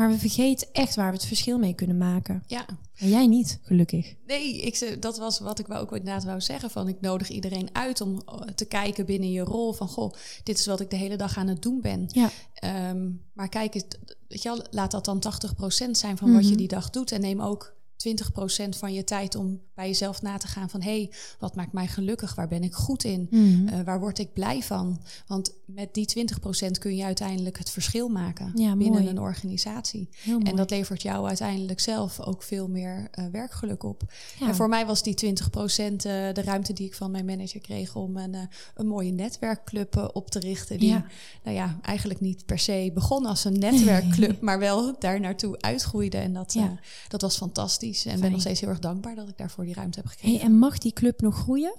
maar 0.00 0.10
we 0.10 0.18
vergeten 0.18 0.68
echt 0.72 0.94
waar 0.94 1.10
we 1.10 1.16
het 1.16 1.26
verschil 1.26 1.58
mee 1.58 1.74
kunnen 1.74 1.98
maken. 1.98 2.42
ja. 2.46 2.66
En 2.96 3.08
jij 3.08 3.26
niet, 3.26 3.58
gelukkig. 3.62 4.14
Nee, 4.26 4.60
ik, 4.60 4.76
ze- 4.76 4.98
dat 4.98 5.18
was 5.18 5.38
wat 5.38 5.58
ik 5.58 5.66
wou 5.66 5.80
ook 5.80 5.96
inderdaad 5.96 6.24
wou 6.24 6.40
zeggen. 6.40 6.70
Van 6.70 6.88
ik 6.88 7.00
nodig 7.00 7.28
iedereen 7.28 7.68
uit 7.72 8.00
om 8.00 8.22
eh, 8.26 8.34
te 8.40 8.64
kijken 8.64 9.06
binnen 9.06 9.30
je 9.32 9.40
rol. 9.40 9.72
Van 9.72 9.88
goh, 9.88 10.12
dit 10.44 10.58
is 10.58 10.66
wat 10.66 10.80
ik 10.80 10.90
de 10.90 10.96
hele 10.96 11.16
dag 11.16 11.36
aan 11.36 11.46
het 11.48 11.62
doen 11.62 11.80
ben. 11.80 12.04
Ja, 12.08 12.30
Ehm, 12.54 13.08
maar 13.32 13.48
kijk, 13.48 13.74
het, 13.74 13.98
weet 14.28 14.42
je 14.42 14.48
wel, 14.48 14.64
laat 14.70 14.90
dat 14.90 15.04
dan 15.04 15.18
80% 15.20 15.96
zijn 15.98 16.16
van 16.18 16.32
wat 16.32 16.42
je 16.42 16.48
Mhm. 16.48 16.56
die 16.58 16.68
dag 16.68 16.90
doet. 16.90 17.12
En 17.12 17.20
neem 17.20 17.40
ook 17.40 17.74
20% 18.08 18.68
van 18.68 18.92
je 18.92 19.04
tijd 19.04 19.34
om 19.34 19.60
bij 19.74 19.86
jezelf 19.86 20.22
na 20.22 20.36
te 20.36 20.46
gaan 20.46 20.70
van... 20.70 20.82
hé, 20.82 20.90
hey, 20.90 21.12
wat 21.38 21.54
maakt 21.54 21.72
mij 21.72 21.86
gelukkig? 21.86 22.34
Waar 22.34 22.48
ben 22.48 22.62
ik 22.62 22.74
goed 22.74 23.04
in? 23.04 23.26
Mhm. 23.30 23.68
Eh, 23.68 23.80
waar 23.84 24.00
word 24.00 24.18
ik 24.18 24.32
blij 24.32 24.62
van? 24.62 25.00
Want 25.26 25.52
met 25.66 25.94
die 25.94 26.06
20% 26.06 26.78
kun 26.78 26.96
je 26.96 27.04
uiteindelijk 27.04 27.58
het 27.58 27.70
verschil 27.70 28.08
maken 28.08 28.52
Ja, 28.54 28.76
binnen 28.76 29.00
mooi. 29.02 29.08
een 29.08 29.20
organisatie. 29.20 30.08
En 30.42 30.56
dat 30.56 30.70
levert 30.70 31.02
jou 31.02 31.26
uiteindelijk 31.26 31.80
zelf 31.80 32.20
ook 32.20 32.42
veel 32.42 32.68
meer 32.68 33.08
eh, 33.10 33.24
werkgeluk 33.32 33.82
op. 33.82 34.02
ja. 34.38 34.48
En 34.48 34.54
voor 34.54 34.68
mij 34.68 34.86
was 34.86 35.02
die 35.02 35.14
20% 35.14 35.26
eh, 35.26 36.02
de 36.32 36.42
ruimte 36.44 36.72
die 36.72 36.86
ik 36.86 36.94
van 36.94 37.10
mijn 37.10 37.24
manager 37.24 37.60
kreeg 37.60 37.96
om 37.96 38.16
een, 38.16 38.36
een 38.74 38.86
mooie 38.86 39.12
netwerkclub 39.12 40.10
op 40.12 40.30
te 40.30 40.38
richten. 40.38 40.78
Die, 40.78 40.88
Ja. 40.88 41.06
nou 41.44 41.56
ja, 41.56 41.78
eigenlijk 41.82 42.20
niet 42.20 42.46
per 42.46 42.58
se 42.58 42.90
begon 42.94 43.26
als 43.26 43.44
een 43.44 43.58
netwerkclub, 43.58 44.40
maar 44.50 44.58
wel 44.58 44.94
daar 44.98 45.20
naartoe 45.20 45.60
uitgroeide. 45.60 46.16
En 46.16 46.32
dat, 46.32 46.56
dat 47.08 47.20
was 47.20 47.36
fantastisch. 47.36 47.88
En 47.96 48.10
Fijn. 48.10 48.20
ben 48.20 48.30
nog 48.30 48.40
steeds 48.40 48.60
heel 48.60 48.68
erg 48.68 48.78
dankbaar 48.78 49.14
dat 49.14 49.28
ik 49.28 49.38
daarvoor 49.38 49.64
die 49.64 49.74
ruimte 49.74 49.98
heb 49.98 50.08
gekregen. 50.08 50.38
Hey, 50.38 50.46
en 50.46 50.58
mag 50.58 50.78
die 50.78 50.92
club 50.92 51.20
nog 51.20 51.34
groeien? 51.34 51.74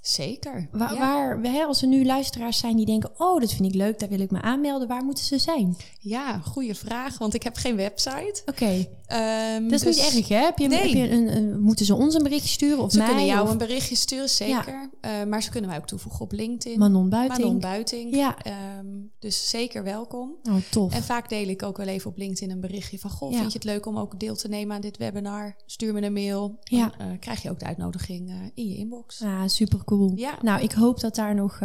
Zeker. 0.00 0.68
Waar, 0.72 0.94
ja. 0.94 0.98
waar 0.98 1.52
hè, 1.52 1.62
als 1.64 1.82
er 1.82 1.88
nu 1.88 2.04
luisteraars 2.04 2.58
zijn 2.58 2.76
die 2.76 2.86
denken: 2.86 3.20
Oh, 3.20 3.40
dat 3.40 3.52
vind 3.52 3.68
ik 3.68 3.74
leuk, 3.74 3.98
daar 3.98 4.08
wil 4.08 4.20
ik 4.20 4.30
me 4.30 4.42
aanmelden. 4.42 4.88
Waar 4.88 5.04
moeten 5.04 5.24
ze 5.24 5.38
zijn? 5.38 5.76
ja, 5.98 6.38
goede 6.38 6.74
vraag, 6.74 7.18
want 7.18 7.34
ik 7.34 7.42
heb 7.42 7.56
geen 7.56 7.76
website. 7.76 8.42
Oké, 8.46 8.86
Ehm, 9.10 9.62
dat 9.62 9.72
is 9.72 9.80
dus- 9.96 10.14
niet 10.14 10.14
erg, 10.14 10.28
hè? 10.28 10.44
Heb 10.44 10.58
je, 10.58 10.68
Nee. 10.68 10.78
heb 10.78 10.88
je 10.88 11.10
een, 11.10 11.36
een- 11.36 11.60
moeten 11.60 11.86
ze 11.86 11.94
ons 11.94 12.14
een 12.14 12.22
berichtje 12.22 12.48
sturen 12.48 12.78
of 12.82 12.90
Ze 12.92 12.98
mij? 12.98 13.06
kunnen 13.06 13.26
jou 13.26 13.42
of 13.42 13.50
een 13.50 13.58
berichtje 13.58 13.94
sturen, 13.96 14.28
zeker. 14.28 14.90
Eh, 15.00 15.10
maar 15.28 15.42
ze 15.42 15.50
kunnen 15.50 15.70
mij 15.70 15.78
ook 15.78 15.86
toevoegen 15.86 16.20
op 16.20 16.32
LinkedIn. 16.32 16.78
Manon 16.78 17.08
Buiting? 17.08 17.38
Manon 17.44 17.60
Buiting. 17.60 18.14
Ja. 18.16 18.36
Ehm, 18.42 18.86
dus 19.18 19.48
zeker 19.48 19.82
welkom. 19.84 20.34
Oh, 20.48 20.54
tof. 20.70 20.94
En 20.94 21.02
vaak 21.02 21.28
deel 21.28 21.48
ik 21.48 21.62
ook 21.62 21.76
wel 21.76 21.86
even 21.86 22.10
op 22.10 22.16
LinkedIn 22.16 22.50
een 22.50 22.60
berichtje 22.60 22.98
van... 22.98 23.10
Goh, 23.10 23.30
Ja. 23.30 23.38
vind 23.38 23.52
je 23.52 23.58
het 23.58 23.66
leuk 23.66 23.86
om 23.86 23.98
ook 23.98 24.20
deel 24.20 24.34
te 24.36 24.48
nemen 24.48 24.74
aan 24.74 24.80
dit 24.80 24.96
webinar? 24.96 25.56
Stuur 25.66 25.92
me 25.92 26.02
een 26.02 26.12
mail. 26.12 26.58
Ja. 26.62 26.92
Dan 26.98 27.06
eh, 27.08 27.18
krijg 27.20 27.42
je 27.42 27.50
ook 27.50 27.58
de 27.58 27.64
uitnodiging 27.66 28.28
eh, 28.28 28.34
in 28.54 28.68
je 28.68 28.76
inbox. 28.76 29.22
Ah, 29.22 29.42
super 29.46 29.84
cool. 29.84 30.12
Ja. 30.16 30.38
Nou, 30.42 30.62
ik 30.62 30.72
hoop 30.72 31.00
dat 31.00 31.14
daar 31.14 31.34
nog 31.34 31.58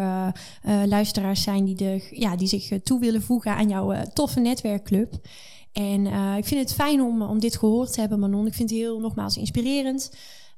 luisteraars 0.85 1.41
zijn 1.43 1.65
die, 1.65 1.75
de, 1.75 2.07
ja, 2.11 2.35
die 2.35 2.47
zich 2.47 2.71
toe 2.83 2.99
willen 2.99 3.21
voegen 3.21 3.55
aan 3.55 3.69
jouw 3.69 4.03
toffe 4.13 4.39
netwerkclub. 4.39 5.13
En 5.75 6.05
eh, 6.05 6.37
ik 6.37 6.45
vind 6.45 6.61
het 6.61 6.73
fijn 6.73 7.01
om, 7.01 7.21
om 7.21 7.39
dit 7.39 7.57
gehoord 7.57 7.93
te 7.93 7.99
hebben, 7.99 8.19
Manon. 8.19 8.47
Ik 8.47 8.53
vind 8.53 8.69
het 8.69 8.79
heel 8.79 8.99
nogmaals 8.99 9.37
inspirerend. 9.37 10.11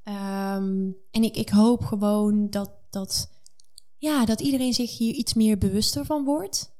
Ehm, 0.03 0.91
en 1.11 1.23
ik, 1.23 1.35
ik 1.35 1.49
hoop 1.49 1.83
gewoon 1.83 2.49
dat, 2.49 2.71
dat, 2.89 3.29
ja, 3.97 4.25
dat 4.25 4.41
iedereen 4.41 4.73
zich 4.73 4.97
hier 4.97 5.13
iets 5.13 5.33
meer 5.33 5.57
bewuster 5.57 6.05
van 6.05 6.25
wordt. 6.25 6.75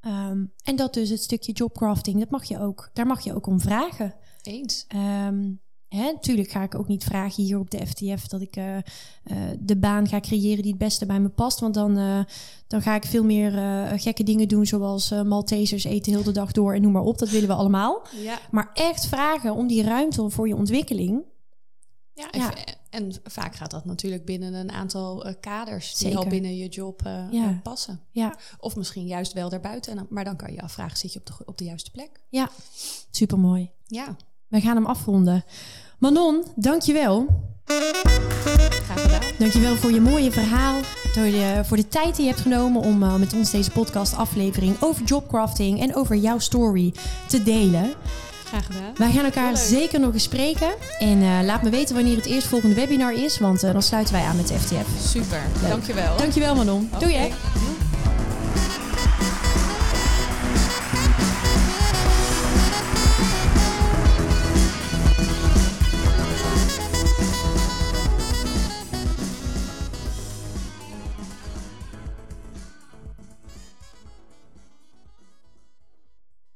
Ehm, 0.00 0.44
en 0.64 0.76
dat 0.76 0.94
dus 0.94 1.08
het 1.08 1.22
stukje 1.22 1.52
jobcrafting, 1.52 2.18
dat 2.18 2.30
mag 2.30 2.44
je 2.44 2.58
ook, 2.58 2.90
daar 2.92 3.06
mag 3.06 3.20
je 3.20 3.34
ook 3.34 3.46
om 3.46 3.60
vragen. 3.60 4.14
Eens. 4.42 4.84
Ehm 4.88 5.52
hè, 5.90 6.12
natuurlijk 6.12 6.50
ga 6.50 6.62
ik 6.62 6.74
ook 6.74 6.88
niet 6.88 7.04
vragen 7.04 7.44
hier 7.44 7.58
op 7.58 7.70
de 7.70 7.86
FTF 7.86 8.26
dat 8.26 8.40
ik 8.40 8.56
eh, 8.56 8.76
eh, 8.76 8.82
de 9.58 9.76
baan 9.76 10.08
ga 10.08 10.20
creëren 10.20 10.62
die 10.62 10.70
het 10.70 10.80
beste 10.80 11.06
bij 11.06 11.20
me 11.20 11.28
past. 11.28 11.60
Want 11.60 11.74
dan, 11.74 11.96
eh, 11.98 12.20
dan 12.66 12.82
ga 12.82 12.94
ik 12.94 13.04
veel 13.04 13.24
meer 13.24 13.52
gekke 13.98 14.22
dingen 14.22 14.48
doen, 14.48 14.66
zoals 14.66 15.10
Maltesers 15.10 15.84
eten 15.84 16.12
heel 16.12 16.22
de 16.22 16.32
dag 16.32 16.52
door 16.52 16.74
en 16.74 16.82
noem 16.82 16.92
maar 16.92 17.02
op. 17.02 17.18
Dat 17.18 17.30
willen 17.30 17.48
we 17.48 17.54
allemaal. 17.54 18.02
Ja. 18.22 18.38
Maar 18.50 18.70
echt 18.74 19.06
vragen 19.06 19.54
om 19.54 19.66
die 19.66 19.82
ruimte 19.82 20.30
voor 20.30 20.48
je 20.48 20.56
ontwikkeling. 20.56 21.22
Ja, 22.14 22.30
en, 22.30 22.40
Ja. 22.40 22.54
en 22.90 23.12
vaak 23.24 23.54
gaat 23.54 23.70
dat 23.70 23.84
natuurlijk 23.84 24.24
binnen 24.24 24.54
een 24.54 24.70
aantal 24.70 25.34
kaders... 25.40 25.88
die 25.96 25.96
Zeker. 26.06 26.18
al 26.18 26.26
binnen 26.30 26.56
je 26.56 26.68
job 26.68 27.02
Ja. 27.30 27.60
passen. 27.62 28.00
Ja, 28.10 28.36
Of 28.58 28.76
misschien 28.76 29.06
juist 29.06 29.32
wel 29.32 29.48
daarbuiten. 29.48 30.06
Maar 30.08 30.24
dan 30.24 30.36
kan 30.36 30.52
je 30.52 30.62
afvragen, 30.62 30.96
zit 30.98 31.12
je 31.12 31.18
op 31.18 31.26
de, 31.26 31.32
op 31.44 31.58
de 31.58 31.64
juiste 31.64 31.90
plek? 31.90 32.20
ja, 32.28 32.50
supermooi. 33.10 33.70
Ja, 33.86 34.16
We 34.50 34.60
gaan 34.60 34.76
hem 34.76 34.86
afronden. 34.86 35.44
Manon, 35.98 36.44
dankjewel. 36.56 37.26
graag 38.84 39.02
gedaan. 39.02 39.20
Dankjewel 39.38 39.76
voor 39.76 39.90
je 39.92 40.00
mooie 40.00 40.30
verhaal. 40.32 40.74
Door 41.14 41.24
de, 41.24 41.60
voor 41.64 41.76
de 41.76 41.88
tijd 41.88 42.16
die 42.16 42.24
je 42.24 42.30
hebt 42.30 42.42
genomen 42.42 42.82
om 42.82 43.02
eh, 43.02 43.14
met 43.14 43.32
ons 43.34 43.50
deze 43.50 43.70
podcast 43.70 44.16
aflevering 44.16 44.76
over 44.80 45.04
jobcrafting 45.04 45.80
en 45.80 45.94
over 45.94 46.16
jouw 46.16 46.38
story 46.38 46.94
te 47.28 47.42
delen. 47.42 47.90
Graag 48.44 48.66
gedaan. 48.66 48.92
Wij 48.94 49.10
gaan 49.10 49.24
elkaar 49.24 49.52
leuk. 49.52 49.62
zeker 49.62 50.00
nog 50.00 50.12
eens 50.12 50.22
spreken. 50.22 50.74
En 50.98 51.22
eh, 51.22 51.38
laat 51.44 51.62
me 51.62 51.70
weten 51.70 51.94
wanneer 51.94 52.16
het 52.16 52.26
eerstvolgende 52.26 52.74
webinar 52.74 53.12
is, 53.12 53.38
want 53.38 53.62
eh, 53.62 53.72
dan 53.72 53.82
sluiten 53.82 54.14
wij 54.14 54.24
aan 54.24 54.36
met 54.36 54.48
de 54.48 54.54
FTF. 54.58 55.08
Super, 55.08 55.42
dankjewel. 55.68 56.16
Dankjewel 56.16 56.54
Manon. 56.54 56.90
Doei 56.98 57.14
hè. 57.14 57.24
Oké. 57.26 57.34